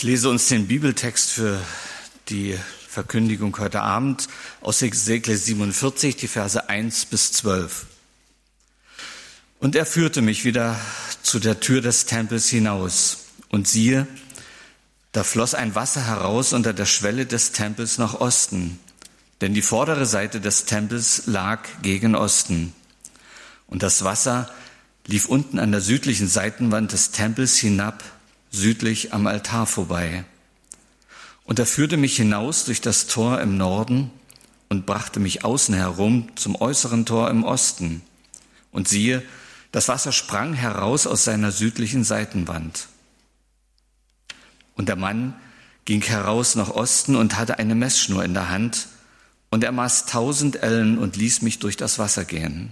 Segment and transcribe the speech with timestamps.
[0.00, 1.60] Ich lese uns den Bibeltext für
[2.30, 2.58] die
[2.88, 4.28] Verkündigung heute Abend
[4.62, 7.84] aus Ezekiel 47, die Verse 1 bis 12.
[9.58, 10.80] Und er führte mich wieder
[11.22, 13.26] zu der Tür des Tempels hinaus.
[13.50, 14.06] Und siehe,
[15.12, 18.78] da floss ein Wasser heraus unter der Schwelle des Tempels nach Osten,
[19.42, 22.72] denn die vordere Seite des Tempels lag gegen Osten.
[23.66, 24.50] Und das Wasser
[25.06, 28.02] lief unten an der südlichen Seitenwand des Tempels hinab
[28.50, 30.24] südlich am Altar vorbei.
[31.44, 34.10] Und er führte mich hinaus durch das Tor im Norden
[34.68, 38.02] und brachte mich außen herum zum äußeren Tor im Osten.
[38.72, 39.22] Und siehe,
[39.72, 42.88] das Wasser sprang heraus aus seiner südlichen Seitenwand.
[44.74, 45.34] Und der Mann
[45.84, 48.88] ging heraus nach Osten und hatte eine Messschnur in der Hand,
[49.50, 52.70] und er maß tausend Ellen und ließ mich durch das Wasser gehen.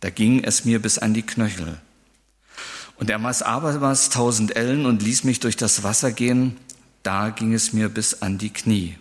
[0.00, 1.78] Da ging es mir bis an die Knöchel.
[2.96, 6.56] Und er maß abermals tausend Ellen und ließ mich durch das Wasser gehen.
[7.02, 8.96] Da ging es mir bis an die Knie.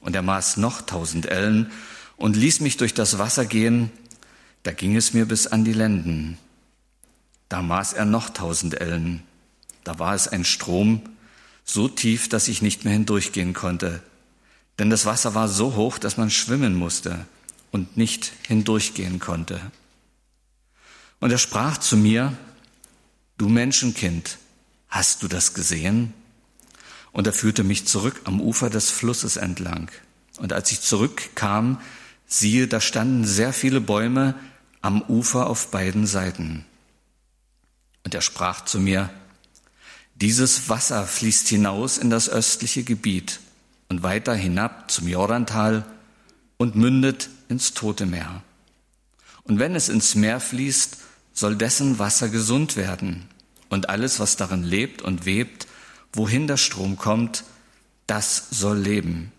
[0.00, 1.70] Und er maß noch tausend Ellen
[2.16, 3.90] und ließ mich durch das Wasser gehen.
[4.62, 6.38] Da ging es mir bis an die Lenden.
[7.48, 9.22] Da maß er noch tausend Ellen.
[9.84, 11.02] Da war es ein Strom,
[11.64, 14.02] so tief, dass ich nicht mehr hindurchgehen konnte.
[14.78, 17.26] Denn das Wasser war so hoch, dass man schwimmen musste
[17.70, 19.60] und nicht hindurchgehen konnte.
[21.20, 22.32] Und er sprach zu mir,
[23.44, 24.38] Du Menschenkind,
[24.88, 26.14] hast du das gesehen?
[27.12, 29.90] Und er führte mich zurück am Ufer des Flusses entlang.
[30.38, 31.78] Und als ich zurückkam,
[32.26, 34.34] siehe, da standen sehr viele Bäume
[34.80, 36.64] am Ufer auf beiden Seiten.
[38.02, 39.10] Und er sprach zu mir,
[40.14, 43.40] dieses Wasser fließt hinaus in das östliche Gebiet
[43.90, 45.84] und weiter hinab zum Jordantal
[46.56, 48.42] und mündet ins Tote Meer.
[49.42, 50.96] Und wenn es ins Meer fließt,
[51.34, 53.28] soll dessen Wasser gesund werden.
[53.74, 55.66] Und alles, was darin lebt und webt,
[56.12, 57.42] wohin der Strom kommt,
[58.06, 59.32] das soll leben.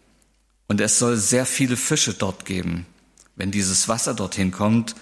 [0.68, 2.86] Und es soll sehr viele Fische dort geben,
[3.38, 4.94] wenn dieses Wasser dorthin kommt.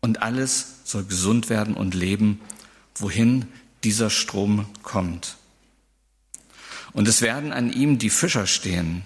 [0.00, 2.40] Und alles soll gesund werden und leben,
[2.94, 3.48] wohin
[3.84, 5.36] dieser Strom kommt.
[6.94, 9.02] Und es werden an ihm die Fischer stehen.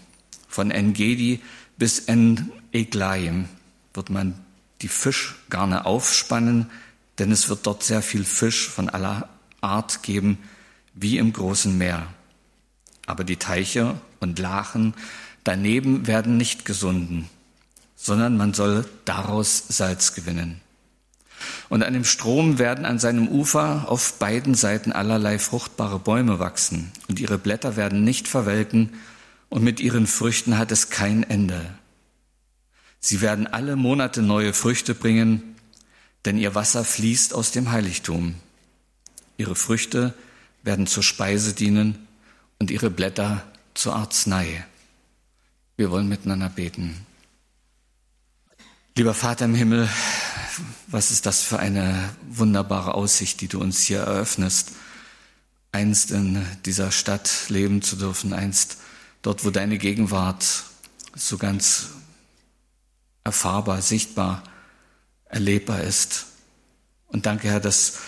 [0.46, 1.42] Von Engedi
[1.78, 3.48] bis En Eglaim
[3.92, 4.38] wird man
[4.82, 6.70] die Fischgarne aufspannen,
[7.18, 9.28] denn es wird dort sehr viel Fisch von aller
[9.60, 10.38] Art geben,
[10.94, 12.06] wie im großen Meer.
[13.06, 14.94] Aber die Teiche und Lachen
[15.44, 17.28] daneben werden nicht gesunden,
[17.96, 20.60] sondern man soll daraus Salz gewinnen.
[21.68, 26.92] Und an dem Strom werden an seinem Ufer auf beiden Seiten allerlei fruchtbare Bäume wachsen,
[27.08, 28.90] und ihre Blätter werden nicht verwelken,
[29.48, 31.64] und mit ihren Früchten hat es kein Ende.
[33.00, 35.42] Sie werden alle Monate neue Früchte bringen,
[36.24, 38.34] denn ihr Wasser fließt aus dem Heiligtum.
[39.38, 40.12] Ihre Früchte
[40.62, 42.06] werden zur Speise dienen
[42.58, 44.66] und ihre Blätter zur Arznei.
[45.76, 47.06] Wir wollen miteinander beten.
[48.96, 49.88] Lieber Vater im Himmel,
[50.88, 54.72] was ist das für eine wunderbare Aussicht, die du uns hier eröffnest,
[55.70, 58.78] einst in dieser Stadt leben zu dürfen, einst
[59.22, 60.64] dort, wo deine Gegenwart
[61.14, 61.90] so ganz
[63.22, 64.42] erfahrbar, sichtbar
[65.26, 66.26] erlebbar ist.
[67.06, 67.98] Und danke, Herr, dass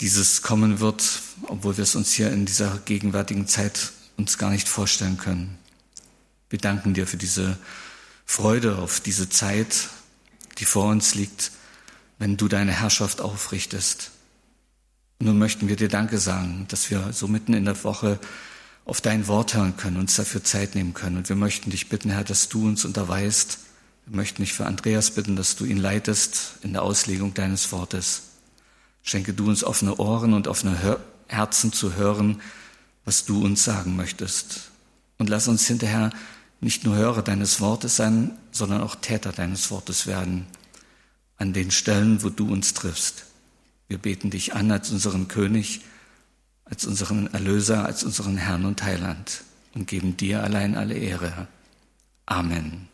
[0.00, 4.68] dieses kommen wird, obwohl wir es uns hier in dieser gegenwärtigen Zeit uns gar nicht
[4.68, 5.58] vorstellen können.
[6.50, 7.58] Wir danken dir für diese
[8.24, 9.88] Freude auf diese Zeit,
[10.58, 11.52] die vor uns liegt,
[12.18, 14.10] wenn du deine Herrschaft aufrichtest.
[15.18, 18.18] Nun möchten wir dir Danke sagen, dass wir so mitten in der Woche
[18.84, 21.16] auf dein Wort hören können, uns dafür Zeit nehmen können.
[21.16, 23.58] Und wir möchten dich bitten, Herr, dass du uns unterweist,
[24.06, 28.22] wir möchten dich für Andreas bitten, dass du ihn leitest in der Auslegung deines Wortes.
[29.06, 32.42] Schenke du uns offene Ohren und offene Herzen zu hören,
[33.04, 34.72] was du uns sagen möchtest.
[35.16, 36.10] Und lass uns hinterher
[36.60, 40.46] nicht nur Hörer deines Wortes sein, sondern auch Täter deines Wortes werden,
[41.36, 43.26] an den Stellen, wo du uns triffst.
[43.86, 45.82] Wir beten dich an als unseren König,
[46.64, 51.46] als unseren Erlöser, als unseren Herrn und Heiland und geben dir allein alle Ehre.
[52.24, 52.88] Amen.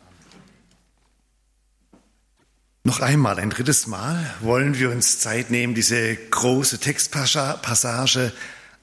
[2.85, 8.33] Noch einmal, ein drittes Mal wollen wir uns Zeit nehmen, diese große Textpassage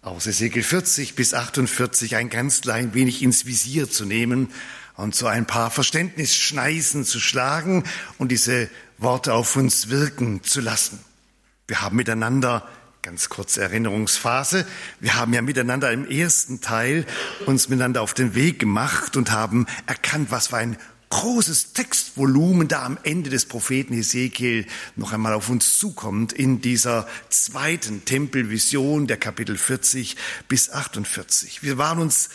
[0.01, 4.49] aus Ezekiel 40 bis 48 ein ganz klein wenig ins Visier zu nehmen
[4.97, 7.85] und so ein paar Verständnisschneisen zu schlagen
[8.17, 10.99] und diese Worte auf uns wirken zu lassen.
[11.69, 12.67] Wir haben miteinander,
[13.03, 14.67] ganz kurze Erinnerungsphase,
[15.01, 17.05] wir haben ja miteinander im ersten Teil
[17.45, 20.79] uns miteinander auf den Weg gemacht und haben erkannt, was für ein
[21.11, 24.67] großes Textvolumen da am Ende des Propheten Ezekiel
[24.97, 30.17] noch einmal auf uns zukommt in dieser zweiten Tempelvision der Kapitel 40
[30.49, 31.63] bis 48.
[31.63, 32.31] Wir waren uns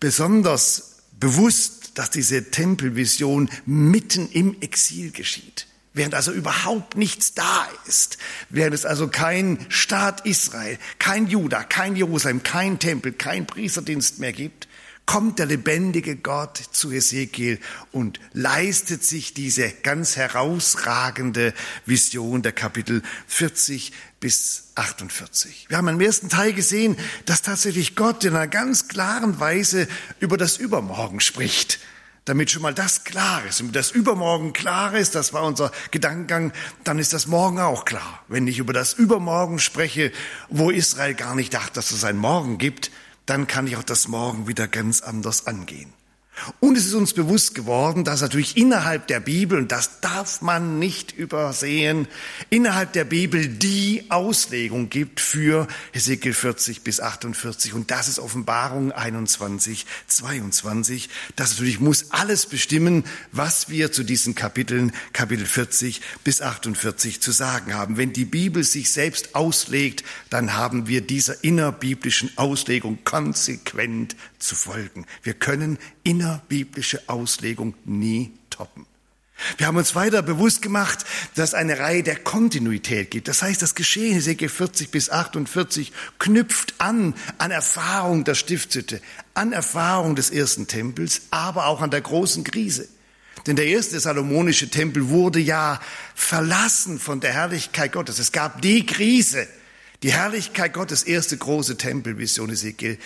[0.00, 8.18] besonders bewusst, dass diese Tempelvision mitten im Exil geschieht während also überhaupt nichts da ist,
[8.48, 14.32] während es also kein Staat Israel, kein Juda, kein Jerusalem, kein Tempel, kein Priesterdienst mehr
[14.32, 14.68] gibt,
[15.06, 17.58] kommt der lebendige Gott zu Ezekiel
[17.90, 21.52] und leistet sich diese ganz herausragende
[21.86, 25.66] Vision der Kapitel 40 bis 48.
[25.68, 26.96] Wir haben im ersten Teil gesehen,
[27.26, 29.88] dass tatsächlich Gott in einer ganz klaren Weise
[30.20, 31.80] über das Übermorgen spricht
[32.24, 33.60] damit schon mal das klar ist.
[33.60, 36.52] Und das Übermorgen klar ist, das war unser Gedankengang,
[36.84, 38.22] dann ist das Morgen auch klar.
[38.28, 40.12] Wenn ich über das Übermorgen spreche,
[40.48, 42.90] wo Israel gar nicht dachte, dass es ein Morgen gibt,
[43.26, 45.92] dann kann ich auch das Morgen wieder ganz anders angehen.
[46.60, 50.78] Und es ist uns bewusst geworden, dass natürlich innerhalb der Bibel, und das darf man
[50.78, 52.08] nicht übersehen,
[52.48, 57.74] innerhalb der Bibel die Auslegung gibt für Hesekiel 40 bis 48.
[57.74, 61.10] Und das ist Offenbarung 21, 22.
[61.36, 67.30] Das natürlich muss alles bestimmen, was wir zu diesen Kapiteln, Kapitel 40 bis 48 zu
[67.30, 67.98] sagen haben.
[67.98, 75.06] Wenn die Bibel sich selbst auslegt, dann haben wir dieser innerbiblischen Auslegung konsequent zu folgen.
[75.22, 78.86] Wir können innerbiblische Auslegung nie toppen.
[79.56, 81.04] Wir haben uns weiter bewusst gemacht,
[81.34, 83.28] dass eine Reihe der Kontinuität gibt.
[83.28, 89.00] Das heißt, das Geschehen, Hesekiel 40 bis 48, knüpft an, an Erfahrung der Stiftshütte,
[89.34, 92.88] an Erfahrung des ersten Tempels, aber auch an der großen Krise.
[93.46, 95.80] Denn der erste salomonische Tempel wurde ja
[96.14, 98.18] verlassen von der Herrlichkeit Gottes.
[98.18, 99.48] Es gab die Krise.
[100.02, 102.98] Die Herrlichkeit Gottes, erste große Tempelvision Ezekiel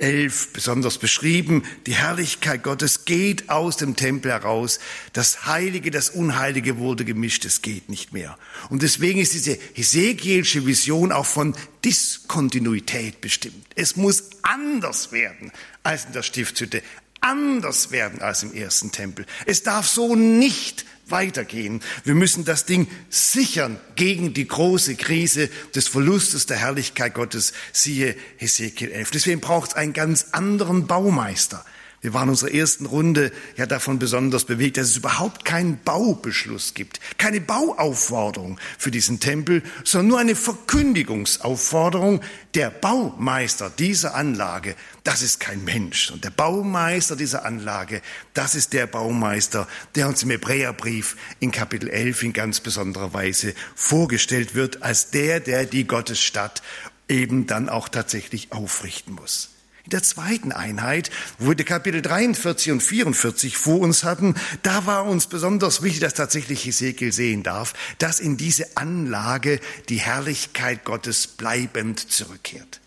[0.00, 1.64] 11 besonders beschrieben.
[1.86, 4.80] Die Herrlichkeit Gottes geht aus dem Tempel heraus.
[5.12, 7.44] Das Heilige, das Unheilige wurde gemischt.
[7.44, 8.38] Es geht nicht mehr.
[8.68, 11.54] Und deswegen ist diese Hesekielsche Vision auch von
[11.84, 13.66] Diskontinuität bestimmt.
[13.74, 15.52] Es muss anders werden
[15.82, 16.82] als in der Stiftshütte,
[17.20, 19.26] anders werden als im ersten Tempel.
[19.46, 21.80] Es darf so nicht weitergehen.
[22.04, 28.16] Wir müssen das Ding sichern gegen die große Krise des Verlustes der Herrlichkeit Gottes, siehe
[28.36, 29.10] Hesekiel 11.
[29.10, 31.64] Deswegen braucht es einen ganz anderen Baumeister.
[32.02, 36.72] Wir waren in unserer ersten Runde ja davon besonders bewegt, dass es überhaupt keinen Baubeschluss
[36.72, 42.22] gibt, keine Bauaufforderung für diesen Tempel, sondern nur eine Verkündigungsaufforderung.
[42.54, 46.10] Der Baumeister dieser Anlage, das ist kein Mensch.
[46.10, 48.00] Und der Baumeister dieser Anlage,
[48.32, 53.54] das ist der Baumeister, der uns im Hebräerbrief in Kapitel 11 in ganz besonderer Weise
[53.74, 56.62] vorgestellt wird, als der, der die Gottesstadt
[57.08, 59.50] eben dann auch tatsächlich aufrichten muss.
[59.90, 61.10] In der zweiten Einheit,
[61.40, 65.98] wo wir die Kapitel 43 und 44 vor uns hatten, da war uns besonders wichtig,
[65.98, 69.58] dass tatsächlich Hesekiel sehen darf, dass in diese Anlage
[69.88, 72.80] die Herrlichkeit Gottes bleibend zurückkehrt.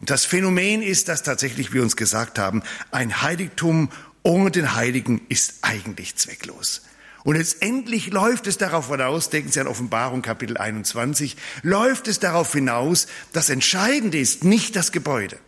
[0.00, 3.88] Und das Phänomen ist, dass tatsächlich wir uns gesagt haben, ein Heiligtum
[4.24, 6.82] ohne den Heiligen ist eigentlich zwecklos.
[7.22, 12.52] Und letztendlich läuft es darauf hinaus, denken Sie an Offenbarung Kapitel 21, läuft es darauf
[12.52, 15.38] hinaus, das Entscheidende ist nicht das Gebäude.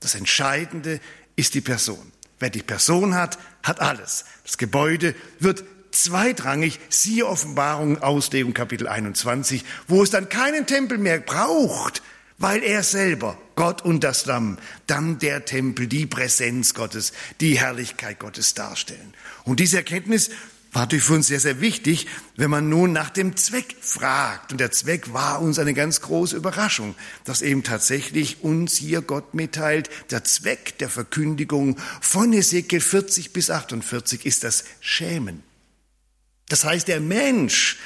[0.00, 1.00] Das Entscheidende
[1.36, 2.12] ist die Person.
[2.38, 4.24] Wer die Person hat, hat alles.
[4.44, 11.20] Das Gebäude wird zweitrangig, siehe Offenbarung, Auslegung Kapitel 21, wo es dann keinen Tempel mehr
[11.20, 12.02] braucht,
[12.38, 14.56] weil er selber, Gott und das Lamm,
[14.86, 19.12] dann der Tempel, die Präsenz Gottes, die Herrlichkeit Gottes darstellen.
[19.44, 20.30] Und diese Erkenntnis
[20.72, 24.52] war natürlich für uns sehr, sehr wichtig, wenn man nun nach dem Zweck fragt.
[24.52, 29.34] Und der Zweck war uns eine ganz große Überraschung, dass eben tatsächlich uns hier Gott
[29.34, 35.42] mitteilt, der Zweck der Verkündigung von Ezekiel 40 bis 48 ist das Schämen.
[36.48, 37.78] Das heißt, der Mensch,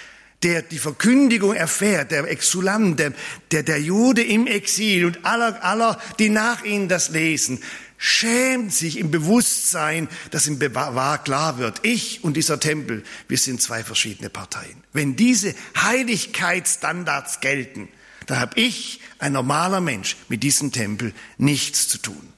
[0.43, 3.15] der die Verkündigung erfährt, der Exulant, der,
[3.51, 7.63] der, der Jude im Exil und aller, aller, die nach ihnen das lesen,
[8.05, 13.63] schämt sich im Bewusstsein, dass ihm wahr klar wird, ich und dieser Tempel, wir sind
[13.63, 14.85] zwei verschiedene Parteien.
[14.93, 17.89] Wenn diese Heiligkeitsstandards gelten,
[18.27, 22.34] dann habe ich, ein normaler Mensch, mit diesem Tempel nichts zu tun.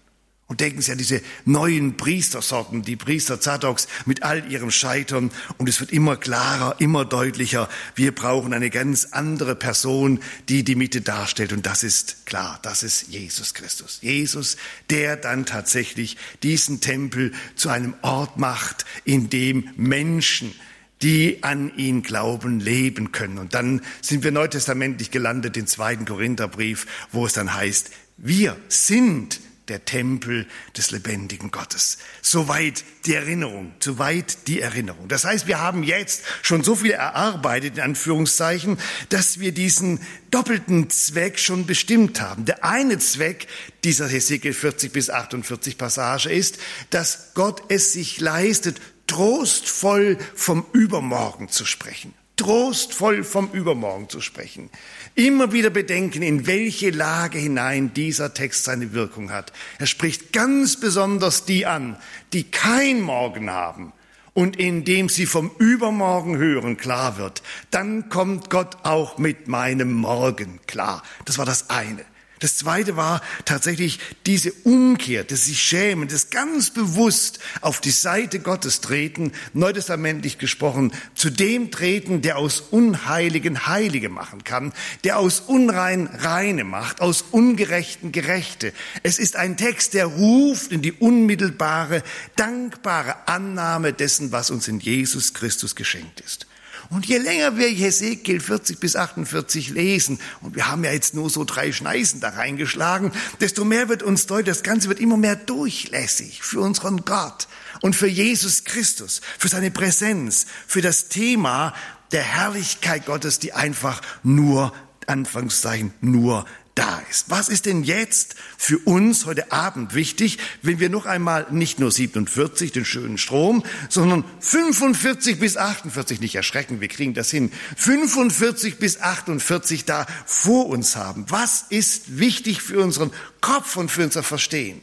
[0.48, 5.32] Und denken Sie an diese neuen Priestersorten, die Priester Zadoks mit all ihrem Scheitern.
[5.58, 7.68] Und es wird immer klarer, immer deutlicher.
[7.96, 11.52] Wir brauchen eine ganz andere Person, die die Mitte darstellt.
[11.52, 13.98] Und das ist klar, das ist Jesus Christus.
[14.02, 14.56] Jesus,
[14.88, 20.54] der dann tatsächlich diesen Tempel zu einem Ort macht, in dem Menschen
[21.02, 23.36] die an ihn glauben, leben können.
[23.36, 29.40] Und dann sind wir neutestamentlich gelandet, den zweiten Korintherbrief, wo es dann heißt, wir sind
[29.68, 30.46] der Tempel
[30.76, 31.98] des lebendigen Gottes.
[32.22, 35.08] Soweit die Erinnerung, soweit die Erinnerung.
[35.08, 40.90] Das heißt, wir haben jetzt schon so viel erarbeitet, in Anführungszeichen, dass wir diesen doppelten
[40.90, 42.44] Zweck schon bestimmt haben.
[42.44, 43.46] Der eine Zweck
[43.84, 46.58] dieser Hesekiel 40 bis 48 Passage ist,
[46.90, 54.70] dass Gott es sich leistet, trostvoll vom Übermorgen zu sprechen trostvoll vom Übermorgen zu sprechen.
[55.18, 59.50] Immer wieder bedenken, in welche Lage hinein dieser Text seine Wirkung hat.
[59.78, 61.96] Er spricht ganz besonders die an,
[62.34, 63.94] die kein Morgen haben.
[64.34, 70.60] Und indem sie vom Übermorgen hören, klar wird, dann kommt Gott auch mit meinem Morgen
[70.66, 71.02] klar.
[71.24, 72.04] Das war das eine.
[72.38, 78.40] Das zweite war tatsächlich diese Umkehr, das sich schämen, das ganz bewusst auf die Seite
[78.40, 84.74] Gottes treten, neutestamentlich gesprochen, zu dem treten, der aus Unheiligen Heilige machen kann,
[85.04, 88.74] der aus Unrein Reine macht, aus Ungerechten Gerechte.
[89.02, 92.02] Es ist ein Text, der ruft in die unmittelbare,
[92.36, 96.46] dankbare Annahme dessen, was uns in Jesus Christus geschenkt ist.
[96.90, 101.30] Und je länger wir Hesekiel 40 bis 48 lesen, und wir haben ja jetzt nur
[101.30, 105.36] so drei Schneisen da reingeschlagen, desto mehr wird uns deutlich, das Ganze wird immer mehr
[105.36, 107.48] durchlässig für unseren Gott
[107.80, 111.74] und für Jesus Christus, für seine Präsenz, für das Thema
[112.12, 114.72] der Herrlichkeit Gottes, die einfach nur,
[115.06, 116.44] Anfangszeichen, nur
[116.76, 117.30] da ist.
[117.30, 121.90] Was ist denn jetzt für uns heute Abend wichtig, wenn wir noch einmal nicht nur
[121.90, 128.78] 47, den schönen Strom, sondern 45 bis 48, nicht erschrecken, wir kriegen das hin, 45
[128.78, 131.26] bis 48 da vor uns haben?
[131.28, 134.80] Was ist wichtig für unseren Kopf und für unser Verstehen?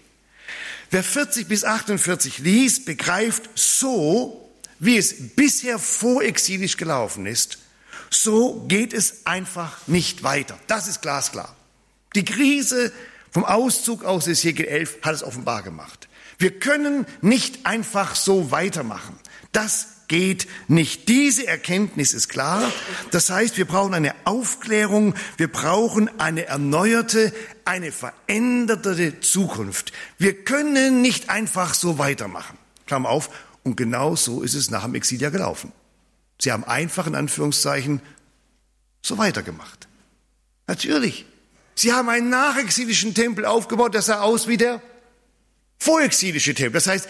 [0.89, 7.59] Wer 40 bis 48 liest, begreift so, wie es bisher vorexilisch gelaufen ist,
[8.09, 10.59] so geht es einfach nicht weiter.
[10.67, 11.55] Das ist glasklar.
[12.15, 12.91] Die Krise
[13.31, 16.07] vom Auszug aus Ezekiel 11 hat es offenbar gemacht.
[16.37, 19.17] Wir können nicht einfach so weitermachen.
[19.51, 21.09] Das geht nicht.
[21.09, 22.71] Diese Erkenntnis ist klar.
[23.11, 27.33] Das heißt, wir brauchen eine Aufklärung, wir brauchen eine erneuerte,
[27.65, 29.93] eine veränderte Zukunft.
[30.17, 32.57] Wir können nicht einfach so weitermachen.
[32.85, 33.29] Klammer auf.
[33.63, 35.71] Und genau so ist es nach dem Exil ja gelaufen.
[36.39, 38.01] Sie haben einfach in Anführungszeichen
[39.01, 39.87] so weitergemacht.
[40.67, 41.25] Natürlich.
[41.75, 44.81] Sie haben einen nachexilischen Tempel aufgebaut, der sah aus wie der
[45.79, 46.73] vorexilische Tempel.
[46.73, 47.09] Das heißt,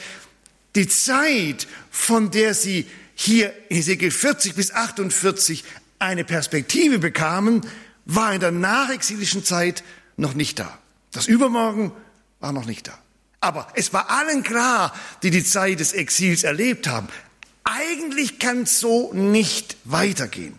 [0.76, 5.64] die Zeit, von der sie hier in Ezekiel 40 bis 48
[6.00, 7.62] eine Perspektive bekamen,
[8.06, 9.84] war in der nachexilischen Zeit
[10.18, 10.78] noch nicht da.
[11.12, 11.92] Das Übermorgen
[12.40, 12.98] war noch nicht da.
[13.40, 17.08] Aber es war allen klar, die die Zeit des Exils erlebt haben.
[17.64, 20.58] Eigentlich kann es so nicht weitergehen.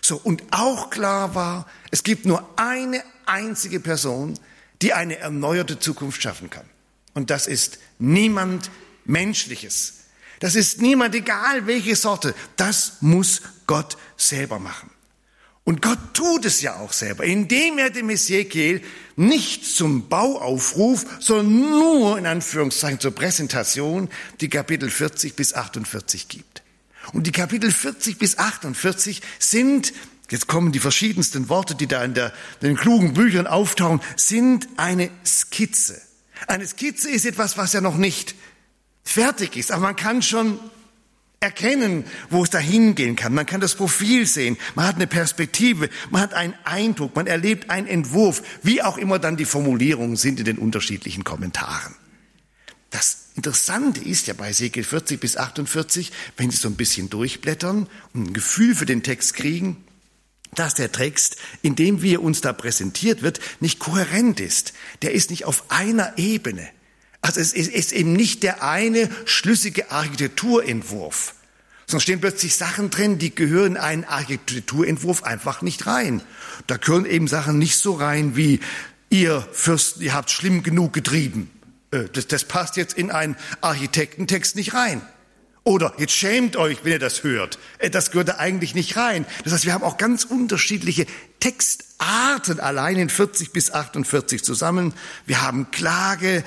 [0.00, 4.38] So, und auch klar war, es gibt nur eine einzige Person,
[4.82, 6.66] die eine erneuerte Zukunft schaffen kann.
[7.14, 8.70] Und das ist niemand
[9.04, 9.94] Menschliches.
[10.40, 12.34] Das ist niemand, egal welche Sorte.
[12.56, 14.90] Das muss Gott selber machen.
[15.64, 18.80] Und Gott tut es ja auch selber, indem er dem Ezekiel
[19.16, 24.08] nicht zum Bauaufruf, sondern nur in Anführungszeichen zur Präsentation
[24.40, 26.62] die Kapitel 40 bis 48 gibt.
[27.12, 29.92] Und die Kapitel 40 bis 48 sind
[30.30, 34.68] Jetzt kommen die verschiedensten Worte, die da in, der, in den klugen Büchern auftauchen, sind
[34.76, 36.00] eine Skizze.
[36.46, 38.34] Eine Skizze ist etwas, was ja noch nicht
[39.04, 40.58] fertig ist, aber man kann schon
[41.40, 43.32] erkennen, wo es dahin gehen kann.
[43.32, 47.70] Man kann das Profil sehen, man hat eine Perspektive, man hat einen Eindruck, man erlebt
[47.70, 51.94] einen Entwurf, wie auch immer dann die Formulierungen sind in den unterschiedlichen Kommentaren.
[52.90, 57.86] Das Interessante ist ja bei Segel 40 bis 48, wenn Sie so ein bisschen durchblättern
[58.14, 59.84] und ein Gefühl für den Text kriegen,
[60.54, 64.72] dass der Text, in dem wir uns da präsentiert wird, nicht kohärent ist.
[65.02, 66.68] Der ist nicht auf einer Ebene.
[67.20, 71.34] Also es ist eben nicht der eine schlüssige Architekturentwurf,
[71.86, 76.22] sondern stehen plötzlich Sachen drin, die gehören in einen Architekturentwurf einfach nicht rein.
[76.66, 78.60] Da gehören eben Sachen nicht so rein wie
[79.10, 81.50] ihr Fürsten, ihr habt schlimm genug getrieben.
[81.90, 85.02] Äh, das, das passt jetzt in einen Architektentext nicht rein.
[85.68, 87.58] Oder jetzt schämt euch, wenn ihr das hört.
[87.76, 89.26] Äh, das gehört da eigentlich nicht rein.
[89.44, 91.04] Das heißt, wir haben auch ganz unterschiedliche
[91.40, 94.94] Textarten allein in 40 bis 48 zusammen.
[95.26, 96.42] Wir haben Klage,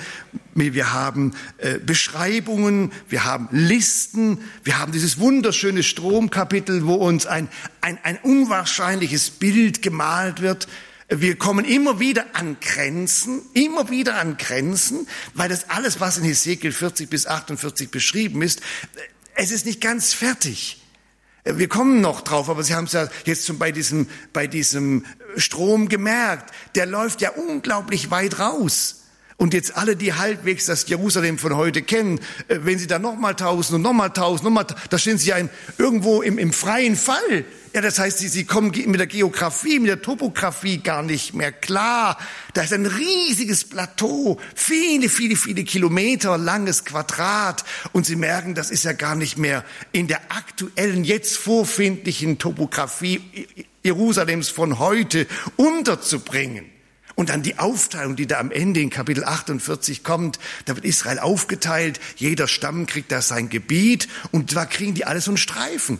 [0.56, 7.46] wir haben äh, Beschreibungen, wir haben Listen, wir haben dieses wunderschöne Stromkapitel, wo uns ein,
[7.80, 10.66] ein, ein unwahrscheinliches Bild gemalt wird
[11.14, 16.24] wir kommen immer wieder an Grenzen, immer wieder an Grenzen, weil das alles, was in
[16.24, 18.60] Hesekiel 40 bis 48 beschrieben ist,
[19.34, 20.82] es ist nicht ganz fertig.
[21.44, 25.04] Wir kommen noch drauf, aber Sie haben es ja jetzt schon bei diesem, bei diesem
[25.36, 26.54] Strom gemerkt.
[26.76, 29.02] Der läuft ja unglaublich weit raus.
[29.36, 33.34] Und jetzt alle, die halbwegs das Jerusalem von heute kennen, äh, wenn sie da nochmal
[33.34, 37.44] tausend und nochmal tausend, nochmal, da stehen sie ja in, irgendwo im, im freien Fall.
[37.74, 41.52] Ja, das heißt, sie, sie kommen mit der Geografie, mit der Topografie gar nicht mehr
[41.52, 42.18] klar.
[42.52, 47.64] Da ist ein riesiges Plateau, viele, viele, viele Kilometer langes Quadrat.
[47.92, 53.48] Und sie merken, das ist ja gar nicht mehr in der aktuellen, jetzt vorfindlichen Topografie
[53.82, 55.26] Jerusalems von heute
[55.56, 56.66] unterzubringen.
[57.14, 61.18] Und dann die Aufteilung, die da am Ende in Kapitel 48 kommt, da wird Israel
[61.20, 65.98] aufgeteilt, jeder Stamm kriegt da sein Gebiet und zwar kriegen die alles so einen Streifen.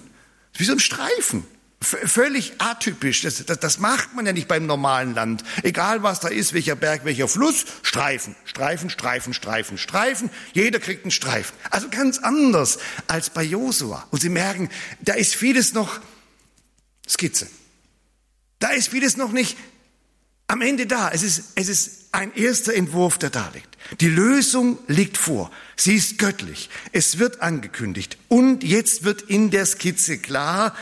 [0.55, 1.45] Wie so ein Streifen.
[1.83, 3.23] Völlig atypisch.
[3.23, 5.43] Das, das, das macht man ja nicht beim normalen Land.
[5.62, 10.31] Egal was da ist, welcher Berg, welcher Fluss, Streifen, Streifen, Streifen, Streifen, Streifen.
[10.53, 11.55] Jeder kriegt einen Streifen.
[11.71, 14.07] Also ganz anders als bei Josua.
[14.11, 14.71] Und Sie merken,
[15.01, 16.01] da ist vieles noch
[17.09, 17.49] Skizze.
[18.59, 19.57] Da ist vieles noch nicht
[20.47, 21.11] am Ende da.
[21.11, 23.69] Es ist, es ist ein erster Entwurf, der da liegt.
[24.01, 25.51] Die Lösung liegt vor.
[25.77, 26.71] Sie ist göttlich.
[26.93, 28.19] Es wird angekündigt.
[28.29, 30.77] Und jetzt wird in der Skizze klar,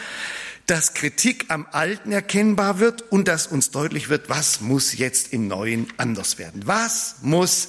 [0.67, 5.49] dass Kritik am Alten erkennbar wird und dass uns deutlich wird, was muss jetzt im
[5.49, 6.67] Neuen anders werden.
[6.67, 7.69] Was muss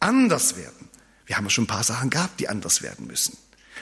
[0.00, 0.88] anders werden?
[1.26, 3.36] Wir haben ja schon ein paar Sachen gehabt, die anders werden müssen.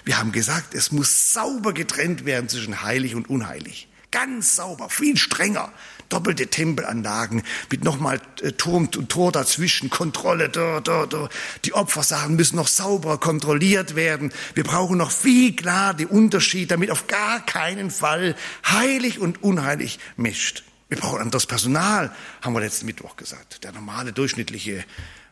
[0.05, 3.89] Wir haben gesagt, es muss sauber getrennt werden zwischen heilig und unheilig.
[4.11, 5.73] Ganz sauber, viel strenger
[6.09, 11.29] doppelte Tempelanlagen mit nochmal äh, Turm und Tor dazwischen, Kontrolle, da, da, da.
[11.65, 14.33] die Opfersachen müssen noch sauber kontrolliert werden.
[14.55, 18.35] Wir brauchen noch viel klar den Unterschied, damit auf gar keinen Fall
[18.67, 20.65] heilig und unheilig mischt.
[20.89, 23.65] Wir brauchen anderes Personal, haben wir letzten Mittwoch gesagt.
[23.65, 24.85] Der normale, durchschnittliche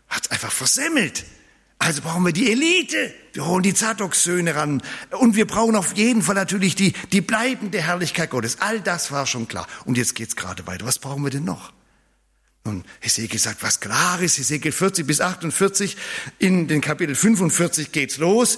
[0.09, 1.25] hat einfach versemmelt.
[1.79, 3.13] Also brauchen wir die Elite.
[3.33, 4.83] Wir holen die Zadok-Söhne ran.
[5.11, 8.59] Und wir brauchen auf jeden Fall natürlich die, die bleibende Herrlichkeit Gottes.
[8.61, 9.67] All das war schon klar.
[9.85, 10.87] Und jetzt geht's gerade weiter.
[10.87, 11.73] Was brauchen wir denn noch?
[12.67, 15.99] Nun, Hesekiel sagt, was klar ist, Hesekiel 40 bis 48,
[16.39, 18.57] in den Kapitel 45 geht's los.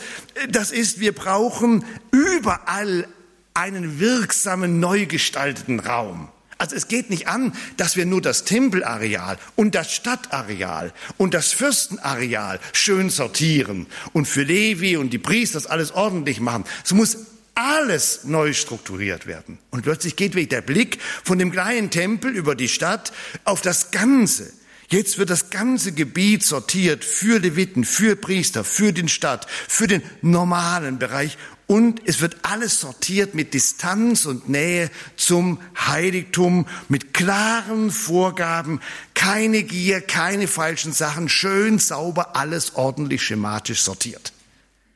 [0.49, 3.09] Das ist, wir brauchen überall
[3.55, 6.29] einen wirksamen, neu gestalteten Raum.
[6.59, 11.53] Also es geht nicht an, dass wir nur das Tempelareal und das Stadtareal und das
[11.53, 16.65] Fürstenareal schön sortieren und für Levi und die Priester das alles ordentlich machen.
[16.85, 17.19] Es muss
[17.55, 19.59] alles neu strukturiert werden.
[19.71, 23.13] Und plötzlich geht der Blick von dem kleinen Tempel über die Stadt
[23.45, 24.53] auf das Ganze.
[24.89, 30.03] Jetzt wird das ganze Gebiet sortiert für Leviten, für Priester, für den Stadt, für den
[30.23, 37.91] normalen Bereich und es wird alles sortiert mit Distanz und Nähe zum Heiligtum, mit klaren
[37.91, 38.81] Vorgaben,
[39.15, 44.33] keine Gier, keine falschen Sachen, schön sauber, alles ordentlich schematisch sortiert.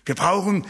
[0.05, 0.65] Wir brauchen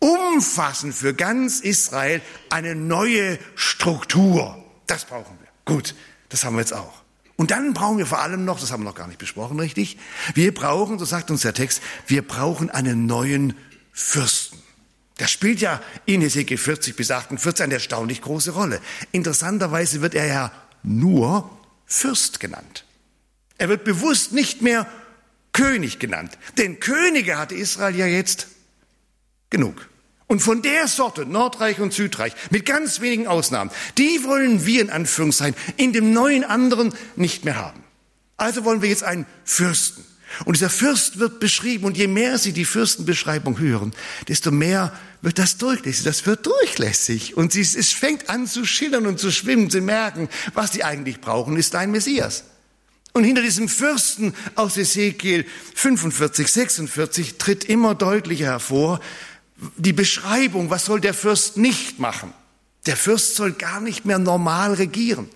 [0.00, 4.62] umfassend für ganz Israel eine neue Struktur.
[4.86, 5.48] Das brauchen wir.
[5.64, 5.94] Gut,
[6.28, 7.02] das haben wir jetzt auch.
[7.36, 9.96] Und dann brauchen wir vor allem noch, das haben wir noch gar nicht besprochen, richtig?
[10.34, 13.54] Wir brauchen, so sagt uns der Text, wir brauchen einen neuen
[13.92, 14.37] Fürsten.
[15.18, 18.80] Das spielt ja in Hesekiel 40 bis 48 eine erstaunlich große Rolle.
[19.12, 20.52] Interessanterweise wird er ja
[20.82, 21.50] nur
[21.86, 22.84] Fürst genannt.
[23.58, 24.86] Er wird bewusst nicht mehr
[25.52, 26.38] König genannt.
[26.56, 28.46] Denn Könige hatte Israel ja jetzt
[29.50, 29.88] genug.
[30.28, 34.90] Und von der Sorte, Nordreich und Südreich, mit ganz wenigen Ausnahmen, die wollen wir in
[34.90, 37.82] Anführungszeichen in dem neuen anderen nicht mehr haben.
[38.36, 40.04] Also wollen wir jetzt einen Fürsten.
[40.44, 43.94] Und dieser Fürst wird beschrieben und je mehr Sie die Fürstenbeschreibung hören,
[44.28, 46.04] desto mehr wird das durchlässig.
[46.04, 49.70] Das wird durchlässig und sie, es fängt an zu schillern und zu schwimmen.
[49.70, 52.44] Sie merken, was Sie eigentlich brauchen, ist ein Messias.
[53.12, 59.00] Und hinter diesem Fürsten aus Ezekiel 45, 46 tritt immer deutlicher hervor
[59.76, 62.32] die Beschreibung, was soll der Fürst nicht machen.
[62.86, 65.28] Der Fürst soll gar nicht mehr normal regieren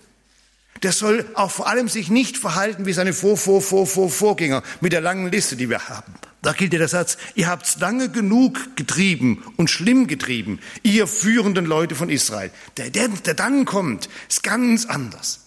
[0.83, 4.63] der soll auch vor allem sich nicht verhalten wie seine Vor, Vor, Vor, Vor, Vorgänger
[4.81, 6.13] mit der langen Liste, die wir haben.
[6.43, 11.65] Da gilt ja der Satz, ihr habt's lange genug getrieben und schlimm getrieben, ihr führenden
[11.65, 12.51] Leute von Israel.
[12.77, 15.47] Der, der, der dann kommt, ist ganz anders.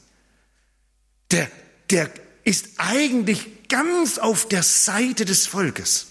[1.31, 1.51] Der,
[1.89, 2.09] der
[2.45, 6.07] ist eigentlich ganz auf der Seite des Volkes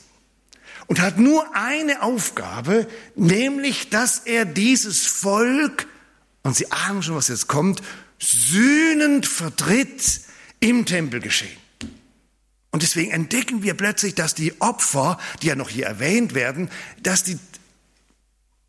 [0.87, 5.87] und hat nur eine Aufgabe, nämlich, dass er dieses Volk,
[6.43, 7.81] und Sie ahnen schon, was jetzt kommt,
[8.19, 10.21] sühnend vertritt
[10.61, 11.64] im Tempelgeschehen.
[12.75, 16.71] Und deswegen entdecken wir plötzlich, dass die Opfer, die ja noch hier erwähnt werden,
[17.05, 17.39] dass die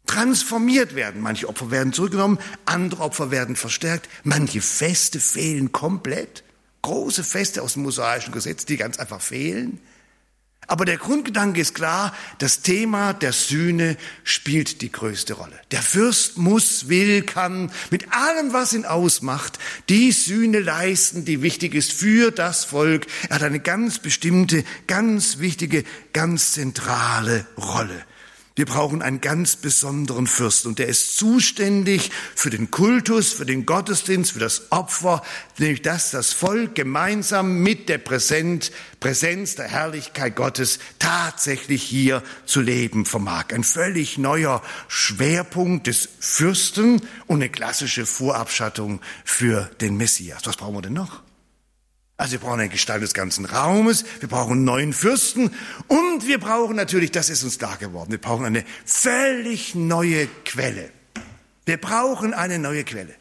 [0.05, 1.21] transformiert werden.
[1.21, 6.43] Manche Opfer werden zurückgenommen, andere Opfer werden verstärkt, manche Feste fehlen komplett.
[6.83, 9.79] Große Feste aus dem mosaischen Gesetz, die ganz einfach fehlen.
[10.67, 15.59] Aber der Grundgedanke ist klar, das Thema der Sühne spielt die größte Rolle.
[15.71, 21.75] Der Fürst muss, will, kann mit allem, was ihn ausmacht, die Sühne leisten, die wichtig
[21.75, 23.05] ist für das Volk.
[23.29, 28.03] Er hat eine ganz bestimmte, ganz wichtige, ganz zentrale Rolle.
[28.57, 33.65] Wir brauchen einen ganz besonderen Fürsten und der ist zuständig für den Kultus, für den
[33.65, 35.23] Gottesdienst, für das Opfer,
[35.57, 42.61] nämlich dass das Volk gemeinsam mit der Präsenz, Präsenz der Herrlichkeit Gottes tatsächlich hier zu
[42.61, 43.47] leben vermag.
[43.53, 50.43] Ein völlig neuer Schwerpunkt des Fürsten und eine klassische Vorabschattung für den Messias.
[50.45, 51.21] Was brauchen wir denn noch?
[52.17, 55.51] Also wir brauchen eine Gestalt des ganzen Raumes, wir brauchen einen neuen Fürsten
[55.87, 60.91] und wir brauchen natürlich, das ist uns klar geworden, wir brauchen eine völlig neue Quelle.
[61.65, 63.13] Wir brauchen eine neue Quelle.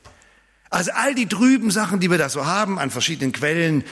[0.70, 3.84] Also all die trüben Sachen, die wir da so haben an verschiedenen Quellen,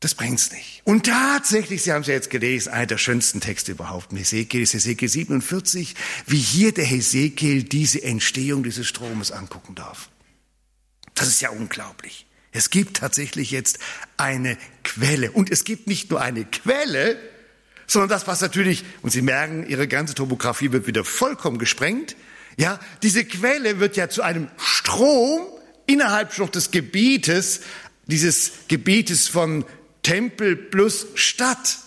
[0.00, 0.82] das bringt's nicht.
[0.84, 4.74] Und tatsächlich, Sie haben es ja jetzt gelesen, einer der schönsten Texte überhaupt Hesekiel ist
[4.74, 10.08] Hesekiel 47, wie hier der Hesekiel diese Entstehung dieses Stromes angucken darf.
[11.14, 12.27] Das ist ja unglaublich.
[12.58, 13.78] Es gibt tatsächlich jetzt
[14.16, 15.30] eine Quelle.
[15.30, 17.16] Und es gibt nicht nur eine Quelle,
[17.86, 22.16] sondern das, was natürlich, und Sie merken, Ihre ganze Topografie wird wieder vollkommen gesprengt.
[22.56, 25.46] Ja, diese Quelle wird ja zu einem Strom
[25.86, 27.60] innerhalb des Gebietes,
[28.06, 29.64] dieses Gebietes von
[30.02, 31.78] Tempel plus Stadt.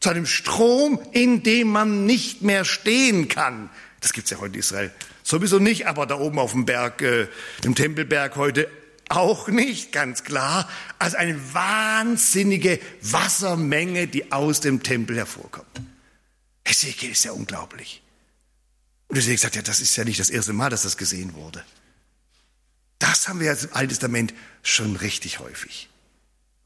[0.00, 3.70] Zu einem Strom, in dem man nicht mehr stehen kann.
[4.02, 4.90] Das gibt's ja heute in Israel
[5.30, 7.28] sowieso nicht, aber da oben auf dem Berg, äh,
[7.64, 8.68] im Tempelberg heute
[9.10, 10.68] auch nicht, ganz klar,
[10.98, 15.80] als eine wahnsinnige Wassermenge, die aus dem Tempel hervorkommt.
[16.64, 18.02] Hesekiel ist ja unglaublich.
[19.08, 21.64] Und deswegen sagt er, das ist ja nicht das erste Mal, dass das gesehen wurde.
[23.00, 25.88] Das haben wir jetzt im Alten Testament schon richtig häufig.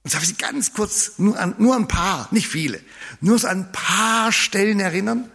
[0.03, 2.79] Und darf ich Sie ganz kurz nur an, nur ein paar, nicht viele,
[3.23, 5.31] nur so an ein paar Stellen erinnern?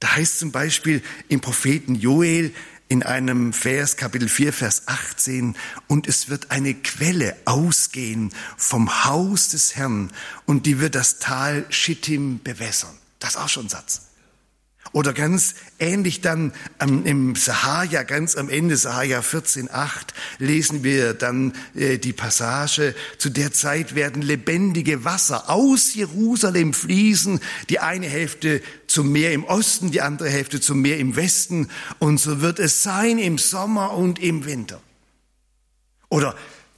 [0.00, 2.54] Da heißt zum Beispiel im Propheten Joel,
[2.88, 5.56] in einem Vers, Kapitel 4, Vers 18,
[5.88, 10.12] und es wird eine Quelle ausgehen vom Haus des Herrn
[10.44, 12.96] und die wird das Tal Schittim bewässern.
[13.18, 14.05] Das ist auch schon ein Satz.
[14.92, 19.90] Oder ganz ähnlich dann ähm, im Sahaja, ganz am Ende, Sahaja 14,8,
[20.38, 27.40] lesen wir dann äh, die Passage, zu der Zeit werden lebendige Wasser aus Jerusalem fließen,
[27.68, 31.68] die eine Hälfte zum Meer im Osten, die andere Hälfte zum Meer im Westen,
[31.98, 34.80] und so wird es sein im Sommer und im Winter.
[36.08, 36.36] Oder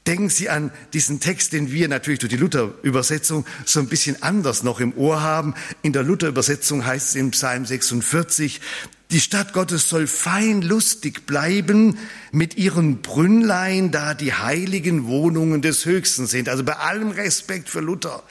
[0.08, 4.62] Denken Sie an diesen Text, den wir natürlich durch die Luther-Übersetzung so ein bisschen anders
[4.62, 5.54] noch im Ohr haben.
[5.82, 8.62] In der Luther-Übersetzung heißt es im Psalm 46,
[9.10, 11.98] die Stadt Gottes soll fein lustig bleiben
[12.32, 16.48] mit ihren Brünnlein, da die heiligen Wohnungen des Höchsten sind.
[16.48, 18.22] Also bei allem Respekt für Luther,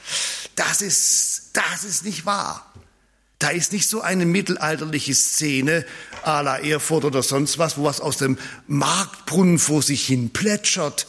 [0.56, 2.74] das ist, das ist nicht wahr.
[3.38, 5.86] Da ist nicht so eine mittelalterliche Szene
[6.24, 8.36] à la Erfurt oder sonst was, wo was aus dem
[8.66, 11.06] Marktbrunnen vor sich hin plätschert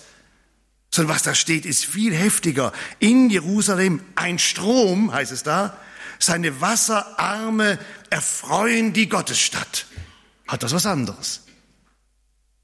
[1.00, 2.74] sondern was da steht, ist viel heftiger.
[3.00, 5.78] In Jerusalem ein Strom, heißt es da,
[6.20, 9.86] seine Wasserarme erfreuen die Gottesstadt.
[10.46, 11.44] Hat das was anderes?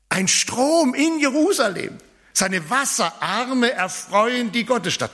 [0.10, 1.98] Ein Strom in Jerusalem.
[2.34, 5.12] Seine Wasserarme erfreuen die Gottesstadt.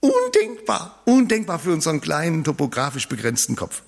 [0.00, 3.80] Undenkbar, undenkbar für unseren kleinen, topografisch begrenzten Kopf.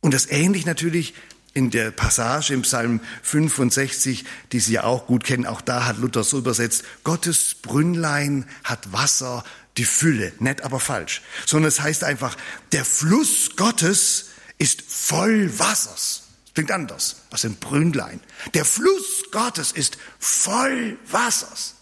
[0.00, 1.14] Und das ähnlich natürlich
[1.56, 5.96] in der Passage im Psalm 65, die Sie ja auch gut kennen, auch da hat
[5.96, 9.42] Luther so übersetzt, Gottes Brünnlein hat Wasser,
[9.78, 12.36] die Fülle, nett aber falsch, sondern es heißt einfach,
[12.72, 14.26] der Fluss Gottes
[14.58, 16.24] ist voll Wassers.
[16.52, 18.20] Klingt anders aus dem Brünnlein.
[18.52, 21.76] Der Fluss Gottes ist voll Wassers.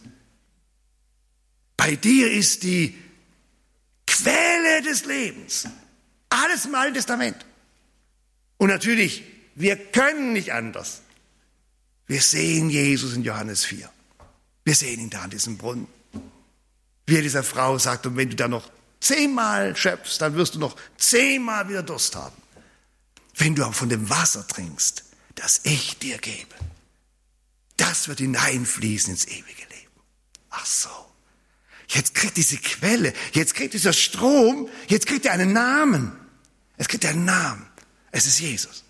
[1.77, 2.97] Bei dir ist die
[4.07, 5.67] Quelle des Lebens.
[6.29, 7.45] Alles im Alten Testament.
[8.57, 11.03] Und natürlich wir können nicht anders.
[12.07, 13.89] Wir sehen Jesus in Johannes 4.
[14.65, 15.87] Wir sehen ihn da an diesem Brunnen.
[17.07, 20.59] Wie er dieser Frau sagt, und wenn du da noch zehnmal schöpfst, dann wirst du
[20.59, 22.37] noch zehnmal wieder Durst haben.
[23.37, 26.55] Wenn du aber von dem Wasser trinkst, das ich dir gebe,
[27.77, 29.91] das wird hineinfließen ins ewige Leben.
[30.51, 30.89] Ach so.
[31.89, 36.13] Jetzt kriegt diese Quelle, jetzt kriegt dieser Strom, jetzt kriegt er einen Namen.
[36.77, 37.67] Es kriegt einen Namen.
[38.11, 38.84] Es ist Jesus.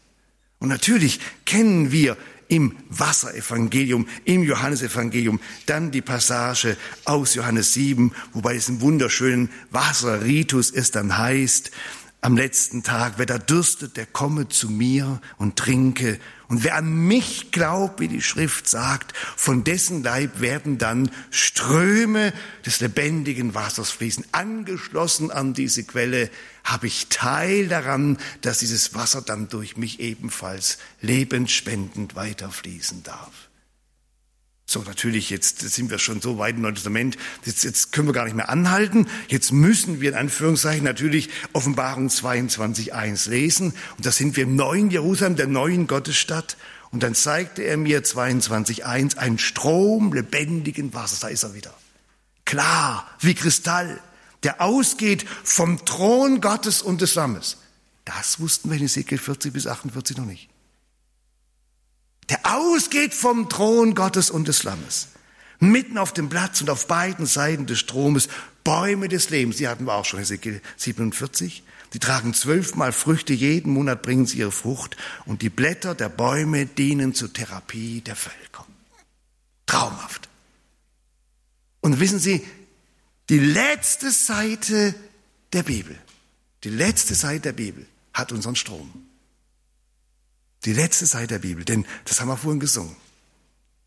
[0.58, 2.16] Und natürlich kennen wir
[2.48, 10.70] im Wasserevangelium, im Johannesevangelium, dann die Passage aus Johannes 7, wobei es im wunderschönen Wasserritus
[10.70, 11.70] es dann heißt,
[12.20, 16.18] am letzten Tag, wer da dürstet, der komme zu mir und trinke.
[16.54, 22.32] Und wer an mich glaubt, wie die Schrift sagt, von dessen Leib werden dann Ströme
[22.64, 24.24] des lebendigen Wassers fließen.
[24.30, 26.30] Angeschlossen an diese Quelle
[26.62, 33.43] habe ich Teil daran, dass dieses Wasser dann durch mich ebenfalls lebensspendend weiterfließen darf.
[34.66, 38.14] So, natürlich, jetzt sind wir schon so weit im Neuen Testament, jetzt, jetzt können wir
[38.14, 39.07] gar nicht mehr anhalten.
[39.29, 43.74] Jetzt müssen wir in Anführungszeichen natürlich Offenbarung 22, 1 lesen.
[43.96, 46.57] Und da sind wir im neuen Jerusalem, der neuen Gottesstadt.
[46.90, 51.20] Und dann zeigte er mir 22, 1 einen Strom lebendigen Wassers.
[51.20, 51.74] Da ist er wieder.
[52.46, 54.00] Klar, wie Kristall,
[54.44, 57.59] der ausgeht vom Thron Gottes und des Lammes.
[58.07, 60.48] Das wussten wir in Ezekiel 40 bis 48 noch nicht
[62.30, 65.08] der ausgeht vom Thron Gottes und des Lammes.
[65.60, 68.28] Mitten auf dem Platz und auf beiden Seiten des Stromes
[68.64, 69.58] Bäume des Lebens.
[69.58, 71.62] Die hatten wir auch schon, Ezekiel 47.
[71.92, 76.66] Die tragen zwölfmal Früchte, jeden Monat bringen sie ihre Frucht und die Blätter der Bäume
[76.66, 78.66] dienen zur Therapie der Völker.
[79.66, 80.28] Traumhaft.
[81.80, 82.42] Und wissen Sie,
[83.28, 84.94] die letzte Seite
[85.52, 85.96] der Bibel,
[86.64, 88.90] die letzte Seite der Bibel hat unseren Strom.
[90.64, 92.96] Die letzte Seite der Bibel, denn das haben wir vorhin gesungen.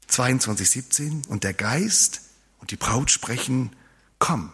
[0.08, 1.26] 22, 17.
[1.28, 2.22] Und der Geist
[2.60, 3.76] und die Braut sprechen,
[4.20, 4.54] komm.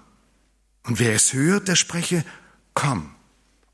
[0.83, 2.25] Und wer es hört, der spreche,
[2.73, 3.13] komm.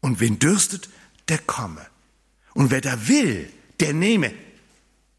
[0.01, 0.89] Und wen dürstet,
[1.27, 1.85] der komme.
[2.53, 4.33] Und wer da will, der nehme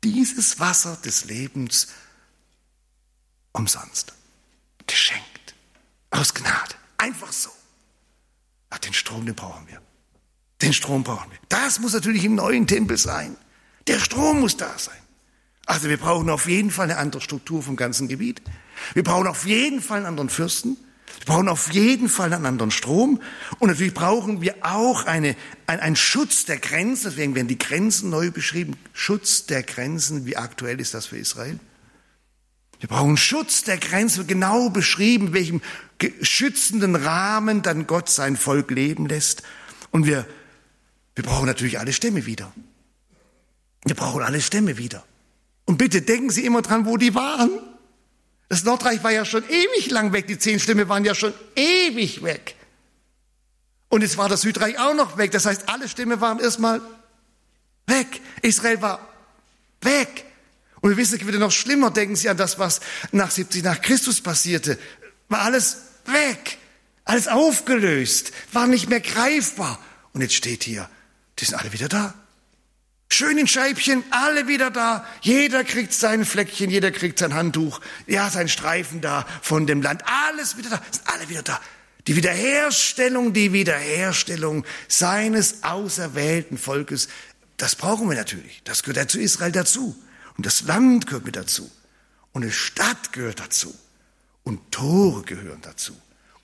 [0.03, 1.89] dieses Wasser des Lebens
[3.53, 4.15] umsonst.
[4.87, 5.55] Geschenkt.
[6.11, 6.75] Aus Gnade.
[6.99, 7.51] Einfach so.
[8.71, 9.81] Ach, den Strom, den brauchen wir.
[10.63, 11.39] Den Strom brauchen wir.
[11.49, 13.37] Das muss natürlich im neuen Tempel sein.
[13.87, 14.95] Der Strom muss da sein.
[15.67, 18.43] Also wir brauchen auf jeden Fall eine andere Struktur vom ganzen Gebiet.
[18.95, 20.77] Wir brauchen auf jeden Fall einen anderen Fürsten.
[21.19, 23.21] Wir brauchen auf jeden Fall einen anderen Strom.
[23.59, 27.11] Und natürlich brauchen wir auch eine, ein, einen Schutz der Grenzen.
[27.11, 28.77] Deswegen werden die Grenzen neu beschrieben.
[28.93, 30.27] Schutz der Grenzen.
[30.27, 31.59] Wie aktuell ist das für Israel?
[32.81, 34.27] Wir brauchen Schutz der Grenzen.
[34.27, 35.61] Genau beschrieben, welchem
[36.23, 39.43] schützenden Rahmen dann Gott sein Volk leben lässt.
[39.91, 40.27] Und wir
[41.21, 42.51] wir brauchen natürlich alle Stämme wieder.
[43.85, 45.05] Wir brauchen alle Stämme wieder.
[45.67, 47.51] Und bitte denken Sie immer dran, wo die waren.
[48.49, 50.29] Das Nordreich war ja schon ewig lang weg.
[50.29, 52.55] Die zehn Stämme waren ja schon ewig weg.
[53.91, 55.31] Und es war das Südreich auch noch weg.
[55.33, 56.81] Das heißt, alle Stämme waren erstmal
[57.87, 58.23] weg.
[58.41, 59.07] Israel war
[59.83, 60.25] weg.
[60.81, 61.91] Und wir wissen, es wird noch schlimmer.
[61.91, 62.81] Denken Sie an das, was
[63.13, 64.79] nach 70 nach Christus passierte.
[65.29, 66.57] War alles weg.
[67.05, 68.33] Alles aufgelöst.
[68.55, 69.79] War nicht mehr greifbar.
[70.15, 70.89] Und jetzt steht hier,
[71.41, 72.15] die sind alle wieder da.
[73.13, 75.05] Schön in Scheibchen, alle wieder da.
[75.21, 80.05] Jeder kriegt sein Fleckchen, jeder kriegt sein Handtuch, ja, sein Streifen da von dem Land.
[80.07, 81.61] Alles wieder da, sind alle wieder da.
[82.07, 87.09] Die Wiederherstellung, die Wiederherstellung seines auserwählten Volkes,
[87.57, 88.63] das brauchen wir natürlich.
[88.65, 89.97] Das gehört ja zu Israel dazu.
[90.37, 91.71] Und das Land gehört mit dazu.
[92.33, 93.75] Und eine Stadt gehört dazu.
[94.45, 95.95] Und Tore gehören dazu.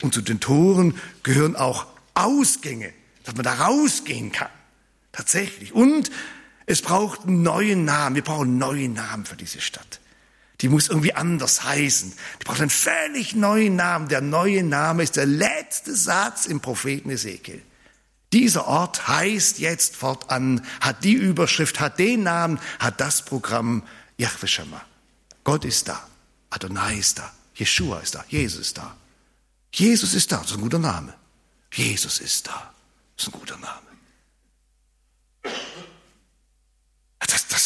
[0.03, 2.93] Und zu den Toren gehören auch Ausgänge,
[3.25, 4.51] dass man da rausgehen kann.
[5.17, 5.73] Tatsächlich.
[5.73, 6.11] Und
[6.67, 8.17] es braucht einen neuen Namen.
[8.17, 10.01] Wir brauchen einen neuen Namen für diese Stadt.
[10.61, 12.13] Die muss irgendwie anders heißen.
[12.41, 14.09] Die braucht einen völlig neuen Namen.
[14.09, 17.63] Der neue Name ist der letzte Satz im Propheten Ezekiel.
[18.35, 23.85] Dieser Ort heißt jetzt fortan, hat die Überschrift, hat den Namen, hat das Programm
[24.19, 24.85] Yahweh Shammah.
[25.45, 26.07] Gott ist da.
[26.51, 27.33] Adonai ist da.
[27.55, 28.25] Jeshua ist da.
[28.29, 28.95] Jesus ist da.
[29.73, 30.39] Jesus ist da.
[30.39, 31.15] Das ist ein guter Name.
[31.73, 32.75] Jesus ist da.
[33.17, 33.96] Das ist ein guter Name.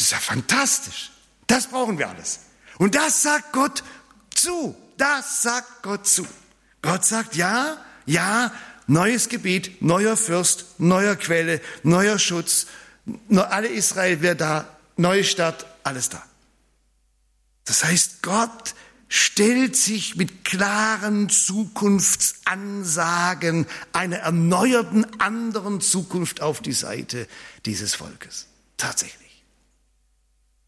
[0.01, 1.11] Das, ist ja fantastisch.
[1.47, 2.41] Das brauchen wir alles.
[2.79, 3.85] Und das sagt Gott
[4.35, 4.75] zu.
[4.97, 6.27] Das sagt Gott zu.
[6.81, 8.51] Gott sagt, ja, ja,
[8.87, 12.69] neues Gebiet, neuer Fürst, neuer Quelle, neuer Schutz,
[13.29, 16.25] alle Israel wird da, neue Stadt, alles da.
[17.67, 18.75] Das heißt, Gott
[19.09, 27.29] stellt sich mit klaren Zukunftsansagen einer erneuerten anderen Zukunft auf die Seite
[27.67, 28.47] dieses Volkes.
[28.79, 29.30] Tatsächlich.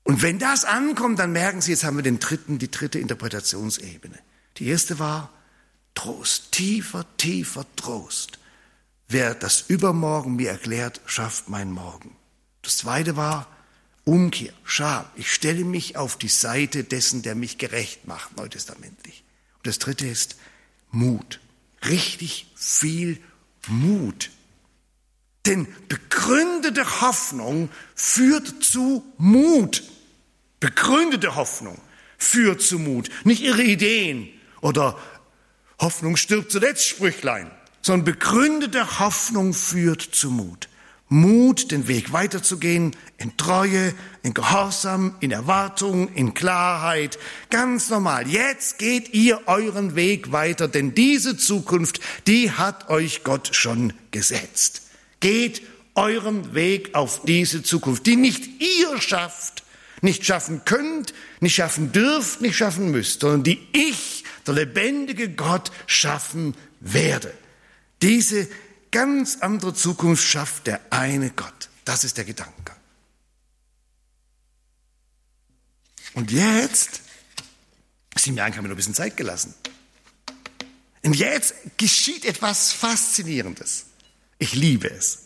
[0.04, 4.18] Und wenn das ankommt, dann merken Sie, jetzt haben wir den dritten, die dritte Interpretationsebene.
[4.56, 5.30] Die erste war
[5.94, 8.38] Trost, tiefer, tiefer Trost.
[9.08, 12.16] Wer das Übermorgen mir erklärt, schafft mein Morgen.
[12.62, 13.46] Das zweite war
[14.04, 15.04] Umkehr, Scham.
[15.14, 19.22] Ich stelle mich auf die Seite dessen, der mich gerecht macht, neutestamentlich.
[19.58, 20.36] Und das dritte ist
[20.90, 21.40] Mut.
[21.88, 23.20] Richtig viel
[23.68, 24.30] Mut.
[25.46, 29.82] Denn begründete Hoffnung führt zu Mut.
[30.62, 31.76] Begründete Hoffnung
[32.18, 33.10] führt zu Mut.
[33.24, 34.28] Nicht ihre Ideen
[34.60, 34.96] oder
[35.80, 40.68] Hoffnung stirbt zuletzt Sprüchlein, sondern begründete Hoffnung führt zu Mut.
[41.08, 47.18] Mut, den Weg weiterzugehen, in Treue, in Gehorsam, in Erwartung, in Klarheit.
[47.50, 48.28] Ganz normal.
[48.28, 51.98] Jetzt geht ihr euren Weg weiter, denn diese Zukunft,
[52.28, 54.82] die hat euch Gott schon gesetzt.
[55.18, 55.62] Geht
[55.96, 59.61] euren Weg auf diese Zukunft, die nicht ihr schafft,
[60.02, 65.70] nicht schaffen könnt, nicht schaffen dürft, nicht schaffen müsst, sondern die ich, der lebendige Gott,
[65.86, 67.32] schaffen werde.
[68.02, 68.48] Diese
[68.90, 71.70] ganz andere Zukunft schafft der eine Gott.
[71.84, 72.72] Das ist der Gedanke.
[76.14, 77.00] Und jetzt,
[78.16, 79.54] sieben Jahren haben wir noch ein bisschen Zeit gelassen.
[81.04, 83.86] Und jetzt geschieht etwas Faszinierendes.
[84.38, 85.21] Ich liebe es.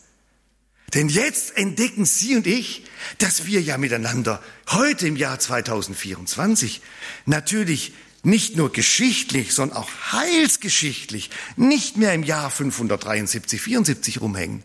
[0.93, 2.85] Denn jetzt entdecken Sie und ich,
[3.17, 6.81] dass wir ja miteinander heute im Jahr 2024
[7.25, 14.63] natürlich nicht nur geschichtlich, sondern auch heilsgeschichtlich nicht mehr im Jahr 573, 74 rumhängen,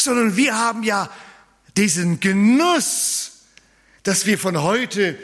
[0.00, 1.10] sondern wir haben ja
[1.76, 3.32] diesen Genuss,
[4.02, 5.18] dass wir von heute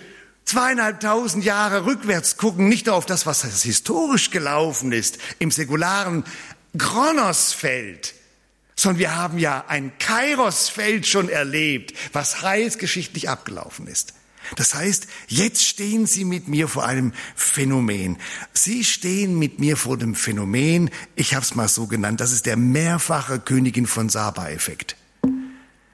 [0.44, 6.25] zweieinhalbtausend Jahre rückwärts gucken, nicht nur auf das, was historisch gelaufen ist, im säkularen
[6.77, 8.14] Kronosfeld,
[8.76, 14.14] sondern wir haben ja ein Kairosfeld schon erlebt, was heilsgeschichtlich abgelaufen ist.
[14.56, 18.18] Das heißt, jetzt stehen Sie mit mir vor einem Phänomen.
[18.52, 22.46] Sie stehen mit mir vor dem Phänomen, ich habe es mal so genannt, das ist
[22.46, 24.96] der mehrfache Königin von Saba-Effekt.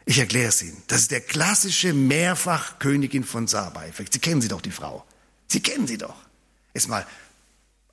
[0.06, 0.82] Ich erkläre es Ihnen.
[0.86, 4.14] Das ist der klassische mehrfach Königin von Saba-Effekt.
[4.14, 5.04] Sie kennen sie doch, die Frau.
[5.48, 6.16] Sie kennen sie doch.
[6.72, 7.06] Ist mal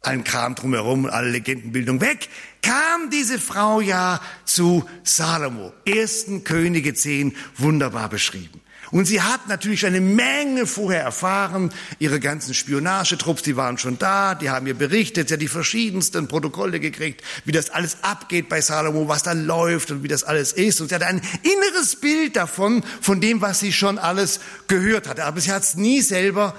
[0.05, 2.29] allen Kram drumherum und alle Legendenbildung weg,
[2.61, 5.73] kam diese Frau ja zu Salomo.
[5.85, 8.61] Ersten Könige 10, wunderbar beschrieben.
[8.91, 11.71] Und sie hat natürlich eine Menge vorher erfahren.
[11.99, 16.27] Ihre ganzen Spionagetrupps, die waren schon da, die haben ihr berichtet, sie hat die verschiedensten
[16.27, 20.53] Protokolle gekriegt, wie das alles abgeht bei Salomo, was da läuft und wie das alles
[20.53, 20.81] ist.
[20.81, 25.25] Und sie hatte ein inneres Bild davon, von dem, was sie schon alles gehört hatte.
[25.25, 26.55] Aber sie hat es nie selber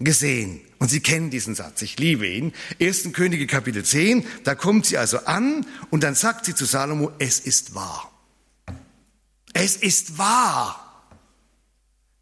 [0.00, 0.60] gesehen.
[0.78, 2.52] Und Sie kennen diesen Satz, ich liebe ihn.
[2.80, 3.12] 1.
[3.12, 7.40] Könige Kapitel 10, da kommt sie also an und dann sagt sie zu Salomo, es
[7.40, 8.10] ist wahr.
[9.52, 10.84] Es ist wahr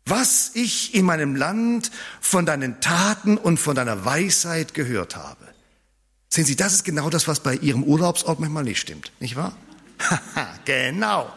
[0.05, 5.47] was ich in meinem Land von deinen Taten und von deiner Weisheit gehört habe.
[6.29, 9.55] Sehen Sie, das ist genau das, was bei Ihrem Urlaubsort manchmal nicht stimmt, nicht wahr?
[10.65, 11.33] genau.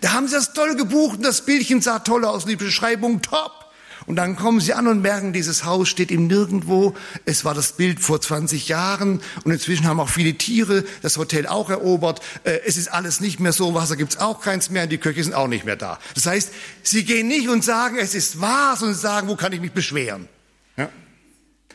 [0.00, 3.65] Da haben Sie das toll gebucht und das Bildchen sah toll aus, die Beschreibung top.
[4.06, 6.94] Und dann kommen sie an und merken, dieses Haus steht im Nirgendwo.
[7.24, 11.46] Es war das Bild vor 20 Jahren und inzwischen haben auch viele Tiere das Hotel
[11.46, 12.20] auch erobert.
[12.44, 15.34] Äh, es ist alles nicht mehr so, Wasser gibt's auch keins mehr, die Köche sind
[15.34, 15.98] auch nicht mehr da.
[16.14, 16.52] Das heißt,
[16.84, 20.28] sie gehen nicht und sagen, es ist wahr, sondern sagen, wo kann ich mich beschweren?
[20.76, 20.88] Ja?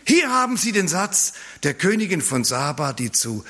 [0.06, 3.44] Hier haben sie den Satz der Königin von Saba, die zu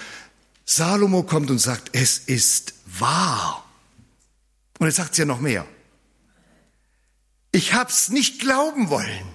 [0.66, 3.64] Salomo kommt und sagt, es ist wahr.
[4.80, 5.66] Und jetzt sagt sie ja noch mehr.
[7.54, 9.28] Ich hab's nicht glauben wollen.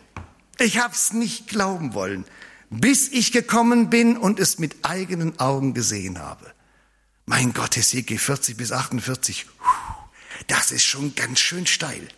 [0.58, 2.24] Ich hab's nicht glauben wollen,
[2.70, 6.50] bis ich gekommen bin und es mit eigenen Augen gesehen habe.
[7.26, 9.46] Mein Gott, Hesekiel 40 bis 48,
[10.46, 12.08] das ist schon ganz schön steil,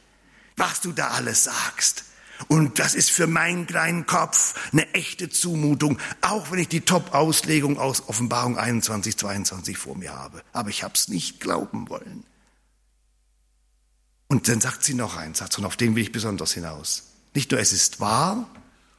[0.57, 2.05] was du da alles sagst.
[2.47, 7.77] Und das ist für meinen kleinen Kopf eine echte Zumutung, auch wenn ich die Top-Auslegung
[7.77, 10.45] aus Offenbarung 21, 22 vor mir habe.
[10.53, 12.25] Aber ich hab's nicht glauben wollen.
[14.29, 17.05] Und dann sagt sie noch einen Satz, und auf den will ich besonders hinaus.
[17.35, 18.49] Nicht nur es ist wahr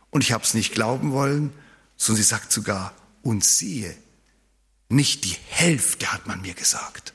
[0.09, 1.53] und ich habe es nicht glauben wollen,
[1.97, 3.95] sondern sie sagt sogar, und siehe,
[4.87, 7.13] nicht die Hälfte hat man mir gesagt.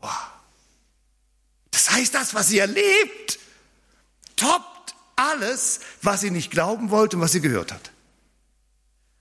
[0.00, 0.10] Wow.
[1.70, 3.38] Das heißt, das, was sie erlebt,
[4.36, 7.90] toppt alles, was sie nicht glauben wollte und was sie gehört hat.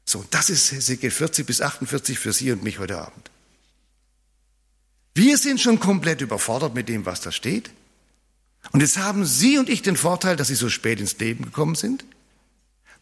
[0.06, 3.32] So, das ist Hesekiel 40 bis 48 für Sie und mich heute Abend.
[5.14, 7.70] Wir sind schon komplett überfordert mit dem, was da steht.
[8.72, 11.76] Und jetzt haben Sie und ich den Vorteil, dass Sie so spät ins Leben gekommen
[11.76, 12.06] sind.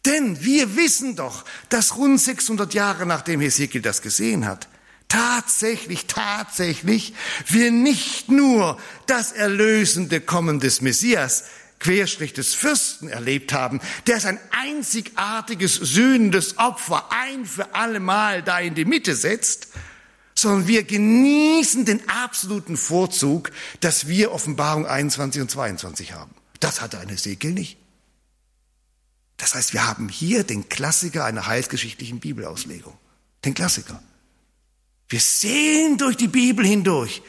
[0.06, 4.68] Denn wir wissen doch, dass rund 600 Jahre nachdem Hesekiel das gesehen hat,
[5.08, 7.14] tatsächlich, tatsächlich
[7.48, 11.44] wir nicht nur das erlösende Kommen des Messias,
[11.80, 18.60] Querstrich des Fürsten erlebt haben, der sein einzigartiges sühnendes Opfer ein für alle Mal da
[18.60, 19.70] in die Mitte setzt,
[20.42, 26.34] sondern wir genießen den absoluten Vorzug, dass wir Offenbarung 21 und 22 haben.
[26.60, 27.78] Das hatte eine Segel nicht.
[29.38, 32.94] Das heißt, wir haben hier den Klassiker einer heilsgeschichtlichen Bibelauslegung.
[33.46, 34.02] Den Klassiker.
[35.10, 37.22] Wir sehen durch die Bibel hindurch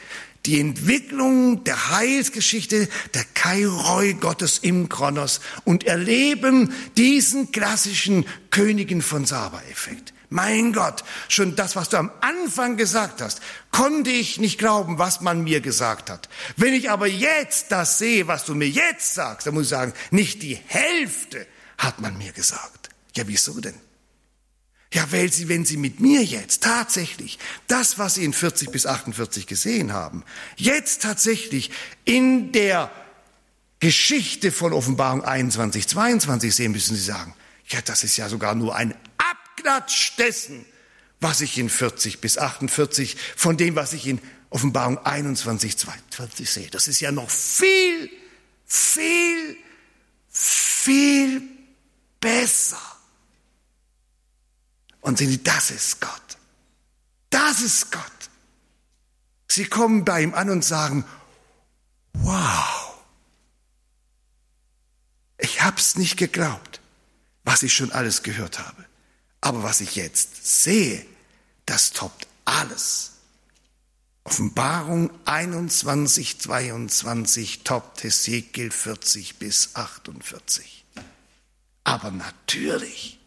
[0.45, 9.25] die Entwicklung der Heilsgeschichte der Kairoi Gottes im Kronos und erleben diesen klassischen Königin von
[9.25, 14.99] Saba-Effekt Mein Gott, schon das, was du am Anfang gesagt hast, konnte ich nicht glauben,
[14.99, 16.29] was man mir gesagt hat.
[16.57, 19.93] Wenn ich aber jetzt das sehe, was du mir jetzt sagst, dann muss ich sagen,
[20.11, 22.89] nicht die Hälfte hat man mir gesagt.
[23.15, 23.75] Ja, wieso denn?
[24.93, 28.87] Ja, weil Sie, wenn Sie mit mir jetzt tatsächlich das, was Sie in 40 bis
[28.87, 30.25] 48 gesehen haben,
[30.57, 31.71] jetzt tatsächlich
[32.05, 32.91] in der
[33.81, 37.35] Geschichte von Offenbarung 21, 22 sehen, müssen Sie sagen,
[37.69, 38.95] ja, das ist ja sogar nur ein
[39.63, 40.65] Abklatsch dessen,
[41.21, 46.71] was ich in 40 bis 48, von dem, was ich in Offenbarung 21, 22 sehe.
[46.71, 48.11] Das ist ja noch viel,
[48.67, 49.57] viel,
[50.29, 51.43] viel
[52.21, 52.81] besser.
[55.01, 56.11] Und sehen Sie, das ist Gott.
[57.31, 58.03] Das ist Gott.
[59.49, 61.05] Sie kommen bei ihm an und sagen,
[62.15, 62.95] wow,
[65.39, 66.81] ich hab's nicht geglaubt,
[67.45, 68.82] was ich schon alles gehört habe.
[69.43, 71.05] Aber was ich jetzt sehe,
[71.67, 73.11] das toppt alles.
[74.25, 80.85] Offenbarung 21, 22 toppt Hesekiel 40 bis 48.
[81.85, 83.19] Aber natürlich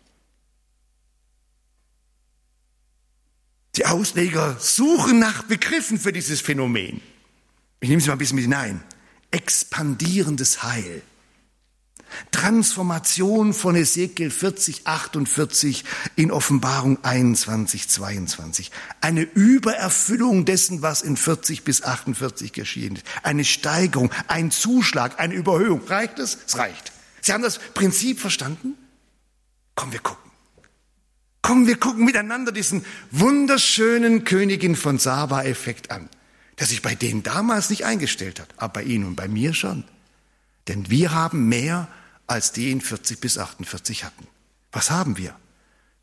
[3.76, 7.02] Die Ausleger suchen nach Begriffen für dieses Phänomen.
[7.82, 8.82] Ich nehme Sie mal ein bisschen mit hinein.
[9.32, 11.02] Expandierendes Heil.
[12.32, 15.84] Transformation von Ezekiel 40, 48
[16.16, 18.72] in Offenbarung 21, 22.
[19.02, 23.06] Eine Übererfüllung dessen, was in 40 bis 48 geschehen ist.
[23.24, 25.82] Eine Steigerung, ein Zuschlag, eine Überhöhung.
[25.88, 26.38] Reicht es?
[26.48, 26.92] Es reicht.
[27.22, 28.76] Sie haben das Prinzip verstanden?
[29.76, 30.26] Kommen wir gucken.
[31.42, 36.10] Komm, wir gucken miteinander diesen wunderschönen Königin von Saba-Effekt an,
[36.58, 39.84] der sich bei denen damals nicht eingestellt hat, aber bei Ihnen und bei mir schon.
[40.68, 41.88] Denn wir haben mehr,
[42.28, 44.28] als die in 40 bis 48 hatten.
[44.72, 45.36] Was haben wir?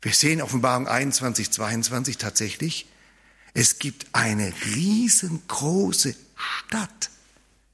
[0.01, 2.87] Wir sehen Offenbarung 21, 22 tatsächlich,
[3.53, 7.09] es gibt eine riesengroße Stadt.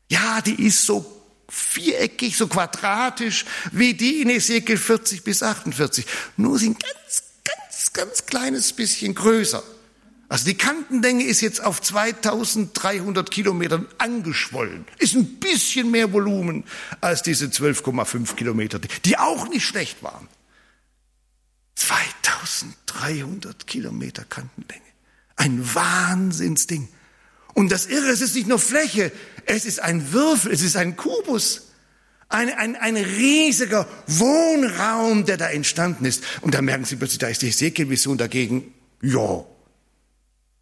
[0.09, 1.15] Ja, die ist so
[1.47, 6.05] viereckig, so quadratisch wie die in Ezekiel 40 bis 48.
[6.37, 7.29] Nur sind ganz
[7.93, 9.63] ganz kleines bisschen größer.
[10.29, 14.85] Also die Kantenlänge ist jetzt auf 2300 Kilometern angeschwollen.
[14.99, 16.65] Ist ein bisschen mehr Volumen
[17.01, 20.27] als diese 12,5 Kilometer, die auch nicht schlecht waren.
[21.73, 24.83] 2300 Kilometer Kantenlänge.
[25.35, 26.89] Ein Wahnsinnsding.
[27.55, 29.11] Und das Irre, es ist nicht nur Fläche,
[29.47, 31.71] es ist ein Würfel, es ist ein Kubus.
[32.27, 36.23] Ein, ein, ein riesiger Wohnraum, der da entstanden ist.
[36.41, 38.71] Und da merken Sie plötzlich, da ist die Ezekiel-Vision dagegen,
[39.01, 39.43] ja.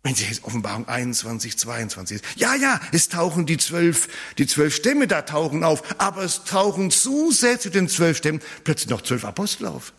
[0.08, 2.26] Wenn Sie jetzt Offenbarung 21, 22 ist.
[2.38, 6.91] Ja, ja, es tauchen die zwölf, die zwölf Stämme da tauchen auf, aber es tauchen
[6.91, 9.91] zusätzlich den zwölf Stämmen plötzlich noch zwölf Apostel auf.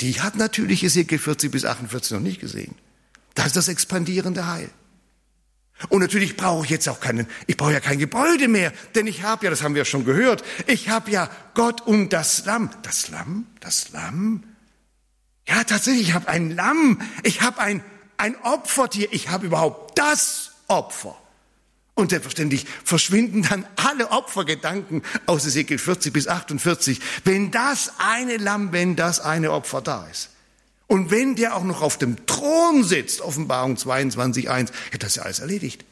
[0.00, 2.74] Die hat natürlich Ezekiel 40 bis 48 noch nicht gesehen.
[3.34, 4.70] Das ist das expandierende Heil.
[5.88, 9.22] Und natürlich brauche ich jetzt auch keinen, ich brauche ja kein Gebäude mehr, denn ich
[9.22, 12.70] habe ja, das haben wir ja schon gehört, ich habe ja Gott und das Lamm.
[12.82, 13.46] Das Lamm?
[13.60, 14.42] Das Lamm?
[15.46, 17.84] Ja, tatsächlich, ich habe ein Lamm, ich habe ein,
[18.18, 21.16] ein Opfertier, ich habe überhaupt das Opfer.
[21.94, 28.72] Und selbstverständlich verschwinden dann alle Opfergedanken aus Ezekiel 40 bis 48, wenn das eine Lamm,
[28.72, 30.28] wenn das eine Opfer da ist.
[30.88, 35.38] Und wenn der auch noch auf dem Thron sitzt, Offenbarung 22.1, ja, das ja alles
[35.38, 35.84] erledigt.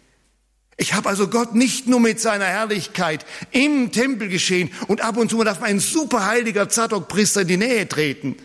[0.77, 5.31] Ich habe also Gott nicht nur mit seiner Herrlichkeit im Tempel geschehen und ab und
[5.31, 8.37] zu darf ein superheiliger Zadok-Priester in die Nähe treten,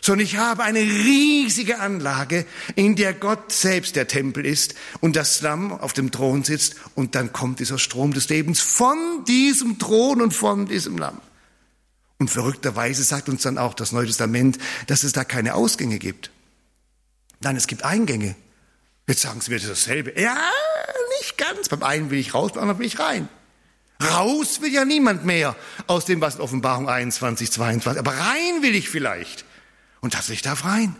[0.00, 5.40] sondern ich habe eine riesige Anlage, in der Gott selbst der Tempel ist und das
[5.40, 10.22] Lamm auf dem Thron sitzt und dann kommt dieser Strom des Lebens von diesem Thron
[10.22, 11.20] und von diesem Lamm.
[12.18, 16.30] Und verrückterweise sagt uns dann auch das Neue Testament, dass es da keine Ausgänge gibt.
[17.40, 18.34] Nein, es gibt Eingänge.
[19.06, 20.18] Jetzt sagen Sie mir dasselbe.
[20.20, 20.36] Ja,
[21.20, 21.68] nicht ganz.
[21.68, 23.28] Beim einen will ich raus, beim anderen will ich rein.
[24.02, 27.98] Raus will ja niemand mehr aus dem, was in Offenbarung 21, 22.
[27.98, 29.45] Aber rein will ich vielleicht.
[30.06, 30.94] Und tatsächlich darf rein.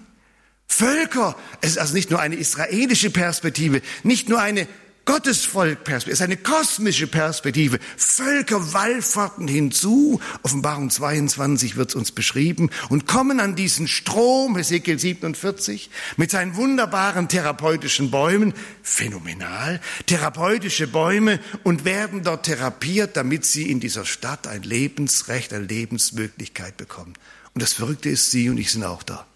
[0.67, 1.37] Völker.
[1.61, 4.67] Es ist also nicht nur eine israelische Perspektive, nicht nur eine
[5.05, 7.79] Gottesvolk-Perspektive, ist eine kosmische Perspektive.
[7.97, 14.99] Völker wallfahrten hinzu, Offenbarung 22 wird es uns beschrieben, und kommen an diesen Strom, Ezekiel
[14.99, 23.71] 47, mit seinen wunderbaren therapeutischen Bäumen, phänomenal, therapeutische Bäume, und werden dort therapiert, damit sie
[23.71, 27.15] in dieser Stadt ein Lebensrecht, eine Lebensmöglichkeit bekommen.
[27.57, 29.27] Und das Verrückte ist, Sie und ich sind auch da.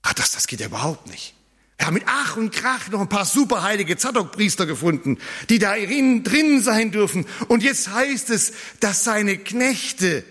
[0.00, 1.34] Ach, das, das geht ja überhaupt nicht.
[1.76, 5.18] Wir haben mit Ach und Krach noch ein paar superheilige Zadok-Priester gefunden,
[5.50, 7.26] die da drin sein dürfen.
[7.48, 10.24] Und jetzt heißt es, dass seine Knechte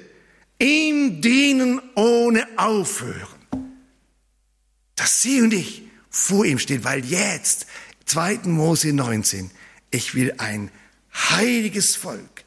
[0.58, 3.28] ihm dienen ohne aufhören.
[4.96, 7.68] dass sie und ich vor ihm stehen, weil jetzt,
[8.06, 8.40] 2.
[8.46, 9.52] Mose 19,
[9.92, 10.72] ich will ein
[11.14, 12.41] heiliges Volk,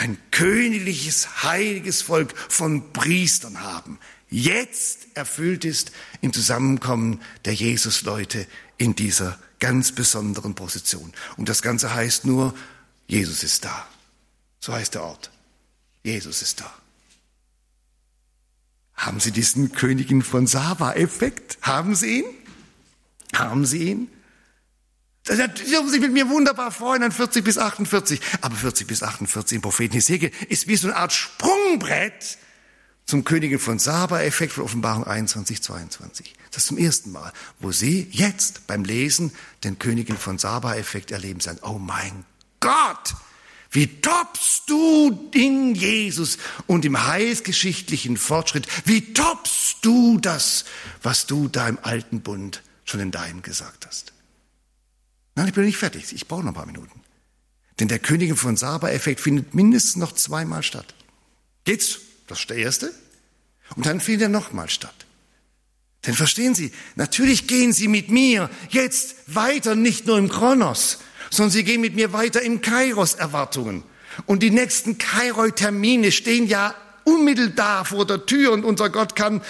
[0.00, 3.98] ein königliches, heiliges Volk von Priestern haben.
[4.30, 5.92] Jetzt erfüllt ist
[6.22, 8.46] im Zusammenkommen der Jesus-Leute
[8.78, 11.12] in dieser ganz besonderen Position.
[11.36, 12.54] Und das Ganze heißt nur,
[13.08, 13.86] Jesus ist da.
[14.58, 15.30] So heißt der Ort.
[16.02, 16.74] Jesus ist da.
[18.94, 21.58] Haben Sie diesen Königin von Saba-Effekt?
[21.60, 22.24] Haben Sie ihn?
[23.34, 24.08] Haben Sie ihn?
[25.26, 28.20] Sie dürfen sich mit mir wunderbar freuen an 40 bis 48.
[28.40, 32.38] Aber 40 bis 48 im Propheten Hesekiel ist wie so eine Art Sprungbrett
[33.06, 36.34] zum Königin von Saba-Effekt von Offenbarung 21, 22.
[36.52, 39.32] Das ist zum ersten Mal, wo Sie jetzt beim Lesen
[39.64, 42.24] den Königin von Saba-Effekt erleben, sagen, oh mein
[42.60, 43.14] Gott,
[43.72, 50.64] wie toppst du in Jesus und im heilsgeschichtlichen Fortschritt, wie toppst du das,
[51.02, 54.12] was du da im alten Bund schon in deinem gesagt hast.
[55.40, 57.00] Nein, ich bin nicht fertig, ich brauche noch ein paar Minuten.
[57.78, 60.94] Denn der Königin von Saba-Effekt findet mindestens noch zweimal statt.
[61.64, 62.00] Geht's?
[62.26, 62.92] Das ist der erste.
[63.74, 65.06] Und dann findet er nochmal statt.
[66.04, 70.98] Denn verstehen Sie, natürlich gehen Sie mit mir jetzt weiter, nicht nur im Kronos,
[71.30, 73.82] sondern Sie gehen mit mir weiter im Kairos-Erwartungen.
[74.26, 76.74] Und die nächsten Kairoi-Termine stehen ja
[77.04, 79.40] unmittelbar vor der Tür und unser Gott kann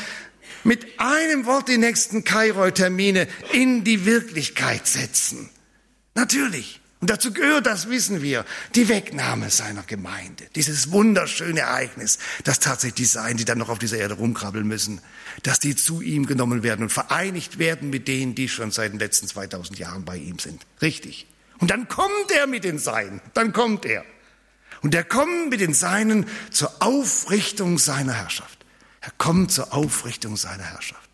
[0.62, 5.50] mit einem Wort die nächsten Kairoi-Termine in die Wirklichkeit setzen.
[6.20, 6.82] Natürlich.
[7.00, 8.44] Und dazu gehört, das wissen wir,
[8.74, 10.44] die Wegnahme seiner Gemeinde.
[10.54, 15.00] Dieses wunderschöne Ereignis, dass tatsächlich die Sein, die dann noch auf dieser Erde rumkrabbeln müssen,
[15.44, 18.98] dass die zu ihm genommen werden und vereinigt werden mit denen, die schon seit den
[18.98, 20.66] letzten 2000 Jahren bei ihm sind.
[20.82, 21.26] Richtig.
[21.58, 24.04] Und dann kommt er mit den Seinen, dann kommt er.
[24.82, 28.58] Und er kommt mit den Seinen zur Aufrichtung seiner Herrschaft.
[29.00, 31.09] Er kommt zur Aufrichtung seiner Herrschaft.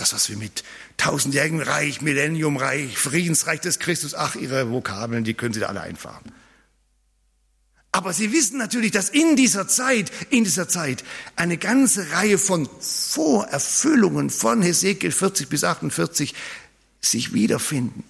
[0.00, 0.64] Das, was wir mit
[0.96, 6.24] tausendjährigen Reich, Millenniumreich, Friedensreich des Christus, ach, ihre Vokabeln, die können Sie da alle einfahren.
[7.92, 11.04] Aber Sie wissen natürlich, dass in dieser Zeit, in dieser Zeit
[11.36, 16.34] eine ganze Reihe von Vorerfüllungen von Hesekiel 40 bis 48
[17.02, 18.02] sich wiederfinden.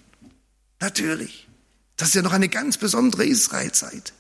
[0.79, 1.49] Natürlich.
[1.97, 4.13] Das ist ja noch eine ganz besondere Israelzeit.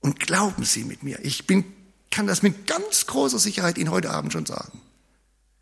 [0.00, 1.64] Und glauben Sie mit mir, ich bin,
[2.10, 4.80] kann das mit ganz großer Sicherheit Ihnen heute Abend schon sagen.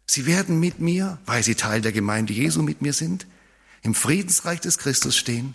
[0.06, 3.26] Sie werden mit mir, weil Sie Teil der Gemeinde Jesu mit mir sind,
[3.82, 5.54] im Friedensreich des Christus stehen,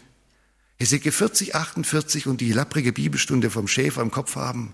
[0.77, 4.73] Hesekiel 40, 48 und die lapprige Bibelstunde vom Schäfer im Kopf haben.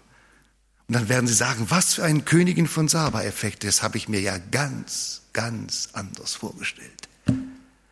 [0.87, 4.21] Und dann werden Sie sagen, was für ein Königin von Saba-Effekt, das habe ich mir
[4.21, 7.09] ja ganz, ganz anders vorgestellt.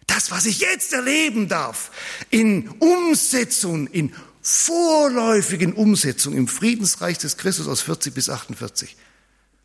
[0.06, 1.90] Das, was ich jetzt erleben darf,
[2.30, 4.14] in Umsetzung, in
[4.44, 8.96] vorläufigen Umsetzung im Friedensreich des Christus aus 40 bis 48,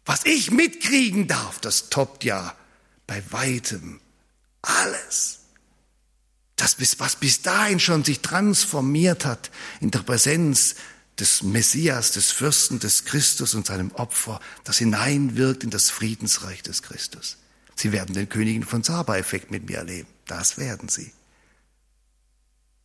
[0.08, 2.56] was ich mitkriegen darf, das toppt ja
[3.06, 4.00] bei weitem
[4.62, 5.40] alles.
[6.56, 9.50] Das, was bis dahin schon sich transformiert hat
[9.80, 10.76] in der Präsenz
[11.18, 16.82] des Messias, des Fürsten, des Christus und seinem Opfer, das hineinwirkt in das Friedensreich des
[16.82, 17.36] Christus.
[17.76, 20.08] Sie werden den Königen von Saba-Effekt mit mir erleben.
[20.26, 21.12] Das werden sie.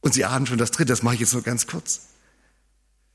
[0.01, 2.01] Und Sie ahnen schon das Dritte, das mache ich jetzt nur ganz kurz.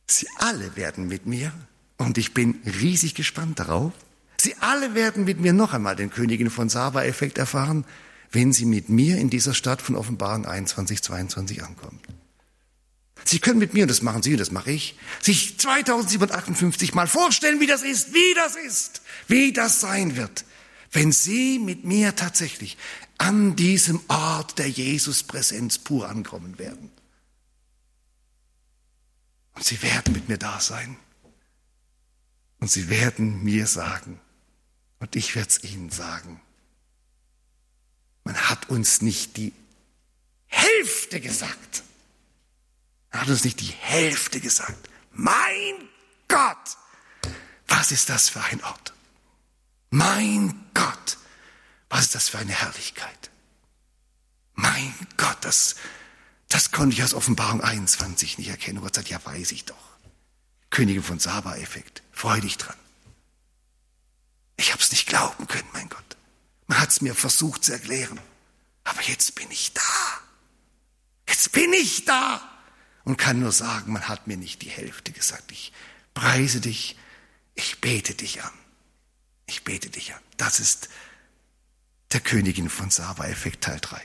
[0.07, 1.53] Sie alle werden mit mir,
[1.99, 3.93] und ich bin riesig gespannt darauf,
[4.41, 7.85] Sie alle werden mit mir noch einmal den Königin von Saba-Effekt erfahren,
[8.31, 11.99] wenn Sie mit mir in dieser Stadt von Offenbarung 21, 22 ankommen.
[13.25, 17.09] Sie können mit mir, und das machen Sie und das mache ich, sich 2758 mal
[17.09, 20.45] vorstellen, wie das ist, wie das ist, wie das sein wird,
[20.93, 22.79] wenn Sie mit mir tatsächlich
[23.19, 26.91] an diesem Ort der Jesus-Präsenz pur ankommen werden.
[29.55, 30.97] Und sie werden mit mir da sein.
[32.61, 34.21] Und sie werden mir sagen,
[34.99, 36.41] und ich werde es ihnen sagen,
[38.25, 39.53] man hat uns nicht die
[40.47, 41.83] Hälfte gesagt.
[43.11, 44.89] Man hat uns nicht die Hälfte gesagt.
[45.13, 45.89] Mein
[46.27, 46.77] Gott,
[47.69, 48.93] was ist das für ein Ort?
[49.91, 51.19] Mein Gott,
[51.89, 53.31] was ist das für eine Herrlichkeit?
[54.55, 55.77] Mein Gott, das,
[56.49, 58.81] das konnte ich aus Offenbarung 21 nicht erkennen.
[58.81, 59.88] Gott sagt, ja, weiß ich doch.
[60.71, 62.03] Königin von Saba-Effekt.
[62.13, 62.77] Freu dich dran.
[64.57, 66.17] Ich habe es nicht glauben können, mein Gott.
[66.67, 68.21] Man hat es mir versucht zu erklären.
[68.85, 69.83] Aber jetzt bin ich da.
[71.29, 72.41] Jetzt bin ich da.
[73.05, 75.51] Und kann nur sagen, man hat mir nicht die Hälfte gesagt.
[75.53, 75.73] Ich
[76.15, 76.97] preise dich.
[77.55, 78.53] Ich bete dich an.
[79.47, 80.21] Ich bete dich an.
[80.37, 80.89] Das ist
[82.13, 84.01] der Königin von Saba-Effekt Teil 3.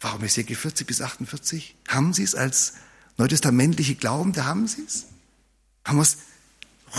[0.00, 1.74] Warum ist hier 40 bis 48?
[1.88, 2.74] Haben Sie es als
[3.16, 5.06] neutestamentliche Glauben, da haben Sie es?
[5.84, 6.18] Haben wir es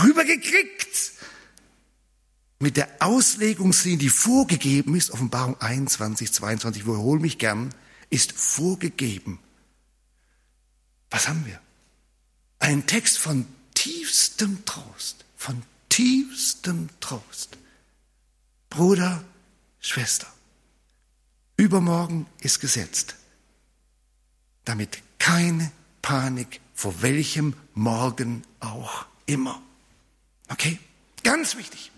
[0.04, 0.80] rübergekriegt?
[2.60, 7.74] mit der Auslegungslinie, die vorgegeben ist, Offenbarung 21, 22, wiederhole mich gern,
[8.10, 9.40] ist vorgegeben.
[11.10, 11.60] Was haben wir?
[12.60, 17.58] Ein Text von tiefstem Trost, von tiefstem Trost.
[18.70, 19.24] Bruder,
[19.80, 20.28] Schwester,
[21.60, 23.16] übermorgen ist gesetzt,
[24.64, 29.62] damit keine Panik vor welchem Morgen auch immer.
[30.48, 30.80] Okay?
[31.24, 31.92] Ganz wichtig.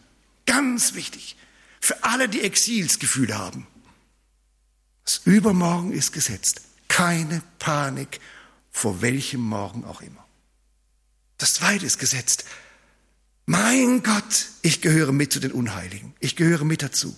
[0.47, 1.37] Ganz wichtig.
[1.79, 3.67] Für alle, die Exilsgefühle haben.
[5.05, 6.61] Das Übermorgen ist gesetzt.
[6.87, 8.19] Keine Panik,
[8.71, 10.25] vor welchem Morgen auch immer.
[11.37, 12.45] Das zweite ist gesetzt.
[13.45, 16.15] Mein Gott, ich gehöre mit zu den Unheiligen.
[16.19, 17.15] Ich gehöre mit dazu.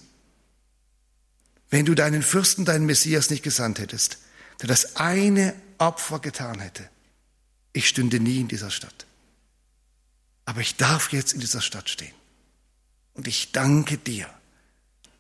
[1.73, 4.19] Wenn du deinen Fürsten, deinen Messias nicht gesandt hättest,
[4.61, 6.87] der das eine Opfer getan hätte,
[7.71, 9.07] ich stünde nie in dieser Stadt.
[10.45, 12.13] Aber ich darf jetzt in dieser Stadt stehen.
[13.15, 14.29] Und ich danke dir,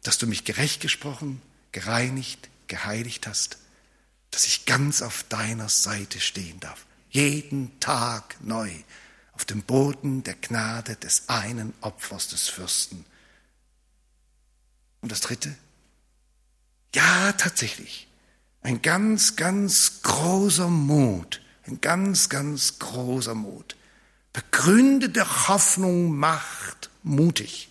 [0.03, 1.41] dass du mich gerecht gesprochen,
[1.71, 3.57] gereinigt, geheiligt hast,
[4.29, 6.85] dass ich ganz auf deiner Seite stehen darf.
[7.09, 8.69] Jeden Tag neu
[9.31, 13.05] auf dem Boden der Gnade des einen Opfers des Fürsten.
[15.01, 15.55] Und das Dritte?
[16.95, 18.07] Ja, tatsächlich.
[18.61, 23.75] Ein ganz, ganz großer Mut, ein ganz, ganz großer Mut.
[24.31, 27.69] Begründete Hoffnung macht mutig.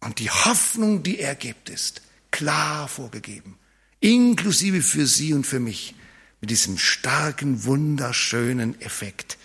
[0.00, 3.58] Und die Hoffnung, die er gibt, ist klar vorgegeben,
[4.00, 5.94] inklusive für Sie und für mich,
[6.40, 9.38] mit diesem starken, wunderschönen Effekt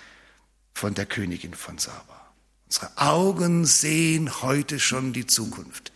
[0.73, 2.33] von der Königin von Saba.
[2.65, 5.92] Unsere Augen sehen heute schon die Zukunft.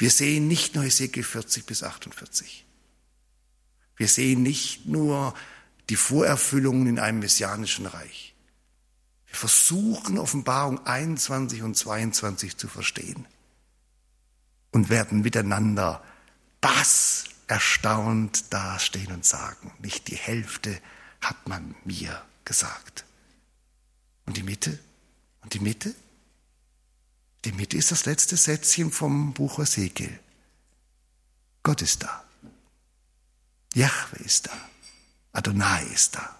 [0.00, 2.64] Wir sehen nicht nur Ezekiel 40 bis 48.
[3.96, 5.34] Wir sehen nicht nur
[5.90, 8.34] die Vorerfüllungen in einem messianischen Reich.
[9.26, 13.26] Wir versuchen Offenbarung 21 und 22 zu verstehen
[14.70, 16.02] und werden miteinander
[16.62, 20.80] bass erstaunt dastehen und sagen, nicht die Hälfte
[21.20, 23.04] hat man mir gesagt.
[24.24, 24.78] Und die Mitte?
[25.42, 25.94] Und die Mitte?
[27.44, 30.18] Die Mitte ist das letzte Sätzchen vom Buch Ezekiel.
[31.62, 32.24] Gott ist da.
[33.74, 34.70] Jahwe ist da.
[35.32, 36.38] Adonai ist da.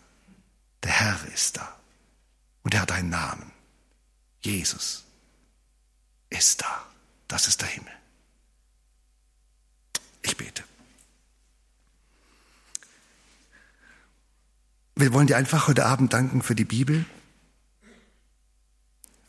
[0.82, 1.76] Der Herr ist da.
[2.62, 3.51] Und er hat einen Namen.
[4.40, 5.05] Jesus
[6.28, 6.86] ist da.
[7.28, 7.92] Das ist der Himmel.
[10.22, 10.64] Ich bete.
[14.96, 17.07] Wir wollen dir einfach heute Abend danken für die Bibel,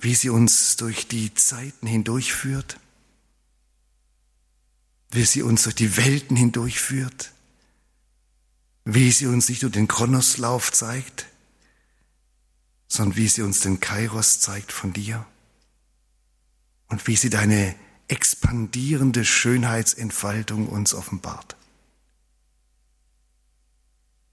[0.01, 2.79] wie sie uns durch die Zeiten hindurchführt,
[5.11, 7.31] wie sie uns durch die Welten hindurchführt,
[8.83, 11.27] wie sie uns nicht nur den Kronoslauf zeigt,
[12.87, 15.25] sondern wie sie uns den Kairos zeigt von dir
[16.87, 17.75] und wie sie deine
[18.07, 21.55] expandierende Schönheitsentfaltung uns offenbart.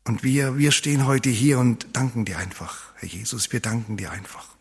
[0.05, 4.11] Und wir, wir stehen heute hier und danken dir einfach, Herr Jesus, wir danken dir
[4.11, 4.58] einfach.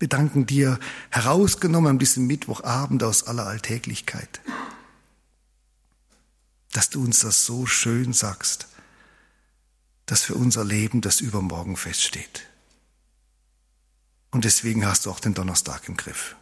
[0.00, 0.80] Wir danken dir,
[1.10, 4.40] herausgenommen an diesem Mittwochabend aus aller Alltäglichkeit,
[6.72, 8.66] dass du uns das so schön sagst,
[10.06, 12.46] dass für unser Leben das Übermorgen feststeht.
[14.30, 16.34] Und deswegen hast du auch den Donnerstag im Griff.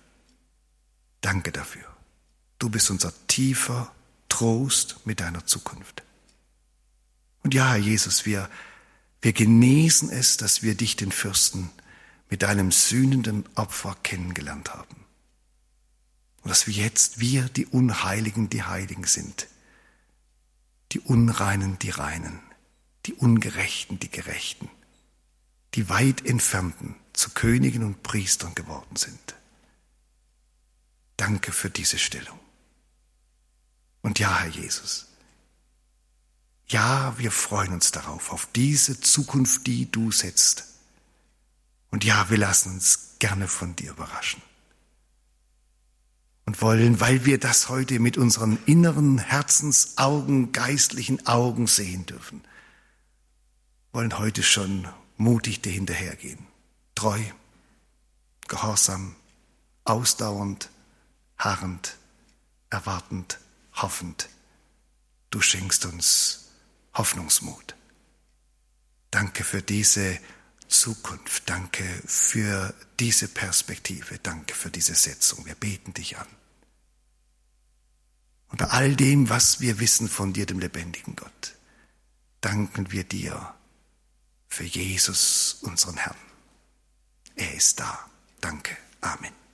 [1.20, 1.84] Danke dafür.
[2.60, 3.92] Du bist unser tiefer
[4.28, 6.04] Trost mit deiner Zukunft.
[7.42, 8.48] Und ja, Herr Jesus, wir,
[9.20, 11.70] wir genießen es, dass wir dich, den Fürsten,
[12.30, 15.04] mit deinem sühnenden Opfer kennengelernt haben.
[16.42, 19.48] Und dass wir jetzt, wir, die Unheiligen, die Heiligen sind,
[20.92, 22.40] die Unreinen, die Reinen,
[23.06, 24.70] die Ungerechten, die Gerechten,
[25.74, 29.34] die weit entfernten zu Königen und Priestern geworden sind.
[31.16, 32.38] Danke für diese Stellung.
[34.02, 35.08] Und ja, Herr Jesus,
[36.68, 40.64] ja, wir freuen uns darauf, auf diese Zukunft, die du setzt.
[41.90, 44.42] Und ja, wir lassen uns gerne von dir überraschen.
[46.44, 52.42] Und wollen, weil wir das heute mit unseren inneren Herzensaugen, geistlichen Augen sehen dürfen,
[53.92, 56.46] wollen heute schon mutig dir hinterhergehen.
[56.94, 57.20] Treu,
[58.48, 59.14] gehorsam,
[59.84, 60.70] ausdauernd,
[61.36, 61.96] harrend,
[62.70, 63.38] erwartend,
[63.74, 64.28] hoffend.
[65.30, 66.50] Du schenkst uns
[66.94, 67.74] Hoffnungsmut.
[69.10, 70.18] Danke für diese
[70.68, 71.48] Zukunft.
[71.48, 74.18] Danke für diese Perspektive.
[74.18, 75.44] Danke für diese Setzung.
[75.46, 76.26] Wir beten dich an.
[78.48, 81.54] Und bei all dem, was wir wissen von dir, dem lebendigen Gott,
[82.40, 83.54] danken wir dir
[84.48, 86.16] für Jesus, unseren Herrn.
[87.36, 88.08] Er ist da.
[88.40, 88.76] Danke.
[89.00, 89.47] Amen.